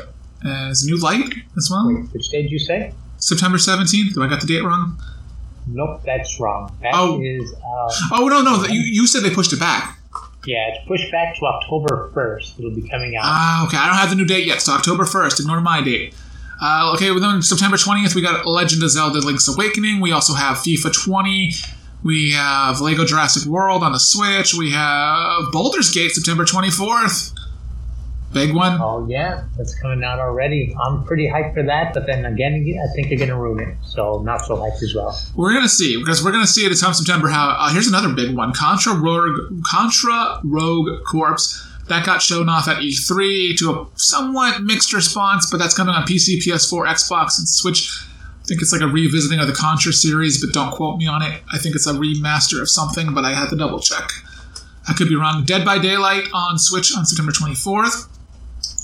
as 0.44 0.84
New 0.84 0.98
Light 0.98 1.32
as 1.56 1.68
well. 1.70 1.88
Wait, 1.88 2.12
which 2.12 2.28
day 2.30 2.42
did 2.42 2.50
you 2.50 2.58
say? 2.58 2.92
September 3.18 3.58
17th. 3.58 4.14
Do 4.14 4.22
I 4.22 4.28
got 4.28 4.40
the 4.40 4.46
date 4.46 4.62
wrong? 4.64 4.98
Nope, 5.66 6.02
that's 6.04 6.40
wrong. 6.40 6.74
That 6.82 6.92
Oh. 6.94 7.20
is, 7.22 7.52
uh, 7.52 7.92
Oh, 8.12 8.26
no, 8.28 8.42
no. 8.42 8.64
You, 8.64 8.80
you 8.80 9.06
said 9.06 9.22
they 9.22 9.30
pushed 9.30 9.52
it 9.52 9.60
back. 9.60 9.98
yeah, 10.46 10.68
it's 10.72 10.86
pushed 10.88 11.10
back 11.12 11.36
to 11.38 11.44
October 11.46 12.10
1st. 12.14 12.58
It'll 12.58 12.74
be 12.74 12.88
coming 12.88 13.14
out. 13.16 13.24
Ah, 13.26 13.66
okay. 13.66 13.76
I 13.76 13.86
don't 13.86 13.96
have 13.96 14.08
the 14.10 14.16
new 14.16 14.24
date 14.24 14.46
yet. 14.46 14.62
So 14.62 14.72
October 14.72 15.04
1st. 15.04 15.40
Ignore 15.40 15.60
my 15.60 15.82
date. 15.82 16.14
Uh, 16.62 16.92
okay, 16.94 17.10
well, 17.10 17.20
then 17.20 17.40
September 17.42 17.76
20th, 17.76 18.14
we 18.14 18.20
got 18.22 18.46
Legend 18.46 18.82
of 18.82 18.90
Zelda 18.90 19.18
Link's 19.20 19.48
Awakening. 19.48 20.00
We 20.00 20.12
also 20.12 20.34
have 20.34 20.58
FIFA 20.58 20.92
20. 21.04 21.52
We 22.02 22.32
have 22.32 22.80
Lego 22.80 23.04
Jurassic 23.04 23.44
World 23.46 23.82
on 23.82 23.92
the 23.92 23.98
Switch. 24.00 24.54
We 24.54 24.70
have 24.72 25.52
Baldur's 25.52 25.90
Gate 25.90 26.10
September 26.12 26.44
24th. 26.44 27.32
Big 28.32 28.54
one. 28.54 28.80
Oh 28.80 29.06
yeah, 29.08 29.44
that's 29.56 29.74
coming 29.74 30.04
out 30.04 30.20
already. 30.20 30.74
I'm 30.80 31.04
pretty 31.04 31.26
hyped 31.26 31.54
for 31.54 31.64
that, 31.64 31.92
but 31.92 32.06
then 32.06 32.24
again, 32.24 32.54
I 32.54 32.94
think 32.94 33.10
you're 33.10 33.18
gonna 33.18 33.40
ruin 33.40 33.68
it. 33.68 33.76
So 33.84 34.22
not 34.22 34.44
so 34.46 34.56
hyped 34.56 34.82
as 34.82 34.94
well. 34.94 35.18
We're 35.34 35.52
gonna 35.52 35.68
see 35.68 35.96
because 35.98 36.24
we're 36.24 36.30
gonna 36.30 36.46
see 36.46 36.64
at 36.64 36.70
the 36.70 36.76
time 36.76 36.90
of 36.90 36.96
September 36.96 37.28
how 37.28 37.48
uh, 37.50 37.72
here's 37.72 37.88
another 37.88 38.12
big 38.12 38.36
one: 38.36 38.52
Contra 38.52 38.94
Rogue, 38.94 39.64
Contra 39.66 40.40
Rogue 40.44 41.02
Corps 41.04 41.38
That 41.88 42.06
got 42.06 42.22
shown 42.22 42.48
off 42.48 42.68
at 42.68 42.76
E3 42.76 43.56
to 43.58 43.70
a 43.72 43.86
somewhat 43.96 44.62
mixed 44.62 44.92
response, 44.92 45.50
but 45.50 45.56
that's 45.56 45.74
coming 45.76 45.92
on 45.92 46.04
PC, 46.06 46.38
PS4, 46.38 46.86
Xbox, 46.86 47.36
and 47.38 47.48
Switch. 47.48 47.90
I 48.40 48.44
think 48.44 48.62
it's 48.62 48.72
like 48.72 48.80
a 48.80 48.86
revisiting 48.86 49.40
of 49.40 49.48
the 49.48 49.54
Contra 49.54 49.92
series, 49.92 50.44
but 50.44 50.54
don't 50.54 50.70
quote 50.70 50.98
me 50.98 51.08
on 51.08 51.22
it. 51.22 51.42
I 51.52 51.58
think 51.58 51.74
it's 51.74 51.88
a 51.88 51.94
remaster 51.94 52.60
of 52.60 52.70
something, 52.70 53.12
but 53.12 53.24
I 53.24 53.34
had 53.34 53.48
to 53.50 53.56
double 53.56 53.80
check. 53.80 54.08
I 54.88 54.92
could 54.92 55.08
be 55.08 55.16
wrong. 55.16 55.44
Dead 55.44 55.64
by 55.64 55.78
Daylight 55.78 56.28
on 56.32 56.58
Switch 56.58 56.96
on 56.96 57.04
September 57.04 57.32
24th. 57.32 58.06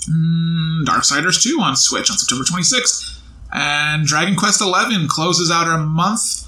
Mm, 0.09 0.85
Darksiders 0.85 1.41
2 1.41 1.59
on 1.61 1.75
Switch 1.75 2.09
on 2.09 2.17
September 2.17 2.43
26th. 2.43 3.19
And 3.53 4.05
Dragon 4.05 4.35
Quest 4.35 4.61
11 4.61 5.07
closes 5.07 5.49
out 5.49 5.67
our 5.67 5.77
month. 5.77 6.47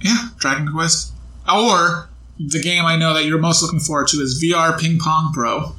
Yeah, 0.00 0.28
Dragon 0.38 0.70
Quest. 0.70 1.12
Or 1.50 2.08
the 2.38 2.62
game 2.62 2.84
I 2.84 2.96
know 2.96 3.14
that 3.14 3.24
you're 3.24 3.38
most 3.38 3.62
looking 3.62 3.80
forward 3.80 4.08
to 4.08 4.18
is 4.18 4.42
VR 4.42 4.78
Ping 4.78 4.98
Pong 4.98 5.32
Pro. 5.32 5.74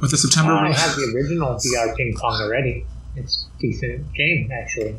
With 0.00 0.12
the 0.12 0.16
September. 0.16 0.52
I 0.52 0.72
have 0.72 0.94
the 0.94 1.12
original 1.14 1.54
VR 1.54 1.96
ping 1.96 2.14
pong 2.16 2.40
already. 2.40 2.86
It's 3.16 3.46
a 3.56 3.60
decent 3.60 4.12
game, 4.14 4.48
actually. 4.52 4.94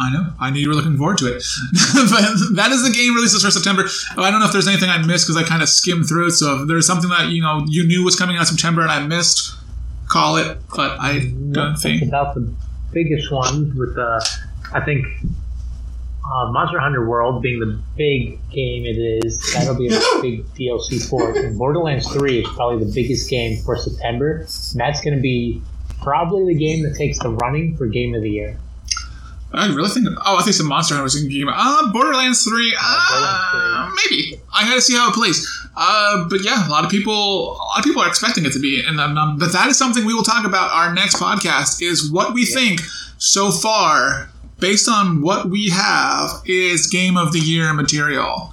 I 0.00 0.10
know. 0.10 0.32
I 0.40 0.50
knew 0.50 0.60
you 0.60 0.68
were 0.68 0.74
looking 0.74 0.96
forward 0.96 1.18
to 1.18 1.26
it. 1.26 1.44
but 1.94 2.56
that 2.56 2.70
is 2.72 2.82
the 2.82 2.90
game 2.90 3.14
releases 3.14 3.44
for 3.44 3.50
September. 3.50 3.84
Oh, 4.16 4.22
I 4.22 4.30
don't 4.30 4.40
know 4.40 4.46
if 4.46 4.52
there's 4.52 4.66
anything 4.66 4.88
I 4.88 4.96
missed 5.04 5.26
because 5.26 5.36
I 5.36 5.46
kind 5.46 5.62
of 5.62 5.68
skimmed 5.68 6.08
through 6.08 6.28
it. 6.28 6.32
So 6.32 6.62
if 6.62 6.68
there's 6.68 6.86
something 6.86 7.10
that 7.10 7.28
you 7.28 7.42
know 7.42 7.64
you 7.68 7.86
knew 7.86 8.02
was 8.02 8.16
coming 8.16 8.36
out 8.38 8.46
September 8.46 8.80
and 8.80 8.90
I 8.90 9.06
missed, 9.06 9.54
call 10.08 10.36
it. 10.36 10.56
But 10.74 10.98
I 10.98 11.30
don't 11.52 11.76
think. 11.76 12.02
about 12.02 12.34
the 12.34 12.50
biggest 12.92 13.30
ones 13.30 13.74
with 13.74 13.98
uh, 13.98 14.20
I 14.72 14.80
think 14.80 15.04
uh, 16.24 16.50
Monster 16.50 16.78
Hunter 16.78 17.06
World 17.06 17.42
being 17.42 17.60
the 17.60 17.78
big 17.96 18.38
game 18.50 18.86
it 18.86 18.96
is. 19.24 19.38
That'll 19.52 19.74
be 19.74 19.88
a 19.88 19.90
big 20.22 20.46
DLC 20.54 21.08
for 21.08 21.30
it. 21.30 21.44
And 21.44 21.58
Borderlands 21.58 22.10
3 22.10 22.40
is 22.40 22.48
probably 22.54 22.84
the 22.84 22.92
biggest 22.94 23.28
game 23.28 23.62
for 23.64 23.76
September. 23.76 24.46
And 24.72 24.80
that's 24.80 25.00
going 25.00 25.16
to 25.16 25.20
be 25.20 25.60
probably 26.02 26.54
the 26.54 26.58
game 26.58 26.82
that 26.84 26.96
takes 26.96 27.18
the 27.18 27.30
running 27.30 27.76
for 27.76 27.86
Game 27.86 28.14
of 28.14 28.22
the 28.22 28.30
Year. 28.30 28.58
I 29.52 29.66
really 29.66 29.88
think. 29.88 30.06
Oh, 30.24 30.36
I 30.38 30.42
think 30.42 30.54
some 30.54 30.68
Monster 30.68 30.94
Hunter 30.94 31.04
was 31.04 31.20
in 31.20 31.28
game. 31.28 31.48
Uh, 31.48 31.92
Borderlands 31.92 32.44
Three. 32.44 32.74
Uh, 32.80 33.52
Borderlands 33.52 34.00
maybe. 34.10 34.40
I 34.54 34.64
got 34.64 34.74
to 34.74 34.80
see 34.80 34.94
how 34.94 35.10
it 35.10 35.14
plays. 35.14 35.46
Uh, 35.76 36.28
but 36.28 36.44
yeah, 36.44 36.68
a 36.68 36.70
lot 36.70 36.84
of 36.84 36.90
people, 36.90 37.12
a 37.12 37.54
lot 37.54 37.78
of 37.78 37.84
people 37.84 38.02
are 38.02 38.08
expecting 38.08 38.44
it 38.44 38.52
to 38.52 38.58
be, 38.58 38.82
and 38.86 39.00
um, 39.00 39.16
um, 39.16 39.38
but 39.38 39.52
that 39.52 39.68
is 39.68 39.78
something 39.78 40.04
we 40.04 40.14
will 40.14 40.22
talk 40.22 40.44
about. 40.44 40.70
Our 40.72 40.94
next 40.94 41.16
podcast 41.16 41.82
is 41.82 42.10
what 42.10 42.34
we 42.34 42.44
think 42.44 42.80
so 43.18 43.50
far, 43.50 44.30
based 44.58 44.88
on 44.88 45.22
what 45.22 45.48
we 45.48 45.70
have, 45.70 46.42
is 46.46 46.86
Game 46.86 47.16
of 47.16 47.32
the 47.32 47.38
Year 47.38 47.72
material, 47.72 48.52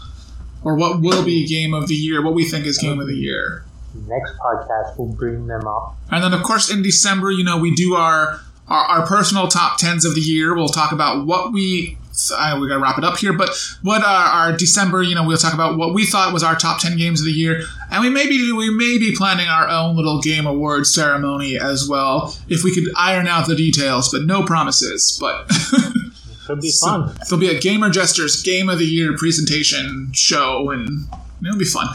or 0.64 0.76
what 0.76 1.02
will 1.02 1.24
be 1.24 1.46
Game 1.48 1.74
of 1.74 1.88
the 1.88 1.96
Year. 1.96 2.24
What 2.24 2.34
we 2.34 2.46
think 2.46 2.66
is 2.66 2.78
Game 2.78 3.00
of 3.00 3.08
the 3.08 3.16
Year. 3.16 3.66
Next 4.08 4.34
podcast 4.38 4.98
will 4.98 5.12
bring 5.14 5.48
them 5.48 5.68
up. 5.68 5.96
And 6.12 6.24
then, 6.24 6.34
of 6.34 6.44
course, 6.44 6.72
in 6.72 6.84
December, 6.84 7.32
you 7.32 7.44
know, 7.44 7.58
we 7.58 7.74
do 7.74 7.96
our 7.96 8.40
our, 8.67 8.86
our 8.86 9.08
personal 9.08 9.47
top 9.47 9.77
tens 9.77 10.06
of 10.06 10.15
the 10.15 10.21
year. 10.21 10.56
We'll 10.56 10.67
talk 10.69 10.91
about 10.91 11.25
what 11.25 11.51
we. 11.51 11.97
Uh, 12.34 12.58
we 12.60 12.67
gotta 12.67 12.80
wrap 12.80 12.97
it 12.97 13.03
up 13.03 13.19
here, 13.19 13.32
but 13.32 13.47
what 13.84 14.03
our, 14.03 14.49
our 14.49 14.58
December, 14.58 15.03
you 15.03 15.13
know, 15.13 15.23
we'll 15.23 15.38
talk 15.38 15.53
about 15.53 15.77
what 15.77 15.93
we 15.93 16.03
thought 16.03 16.34
was 16.34 16.41
our 16.41 16.56
top 16.56 16.80
ten 16.80 16.97
games 16.97 17.19
of 17.19 17.27
the 17.27 17.32
year, 17.32 17.62
and 17.91 18.01
we 18.01 18.10
may 18.10 18.27
be 18.27 18.51
we 18.51 18.71
may 18.71 18.97
be 18.97 19.13
planning 19.15 19.47
our 19.47 19.67
own 19.67 19.95
little 19.95 20.19
game 20.19 20.47
awards 20.47 20.91
ceremony 20.91 21.60
as 21.60 21.88
well, 21.88 22.36
if 22.49 22.63
we 22.63 22.73
could 22.73 22.91
iron 22.95 23.27
out 23.27 23.45
the 23.45 23.56
details, 23.56 24.10
but 24.12 24.23
no 24.23 24.43
promises. 24.43 25.15
But 25.21 25.47
Could 26.47 26.62
be 26.62 26.71
fun. 26.82 27.13
there'll 27.30 27.39
be 27.39 27.49
a 27.56 27.60
Gamer 27.60 27.89
Jesters 27.91 28.41
Game 28.41 28.67
of 28.67 28.80
the 28.80 28.86
Year 28.86 29.15
presentation 29.15 30.10
show, 30.13 30.71
and 30.71 31.08
it'll 31.45 31.60
be 31.60 31.65
fun. 31.65 31.88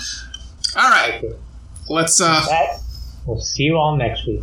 All 0.77 0.89
right, 0.91 1.21
let's 1.89 2.21
uh, 2.21 2.45
we'll 3.27 3.41
see 3.41 3.65
you 3.65 3.77
all 3.77 3.97
next 3.97 4.25
week. 4.27 4.43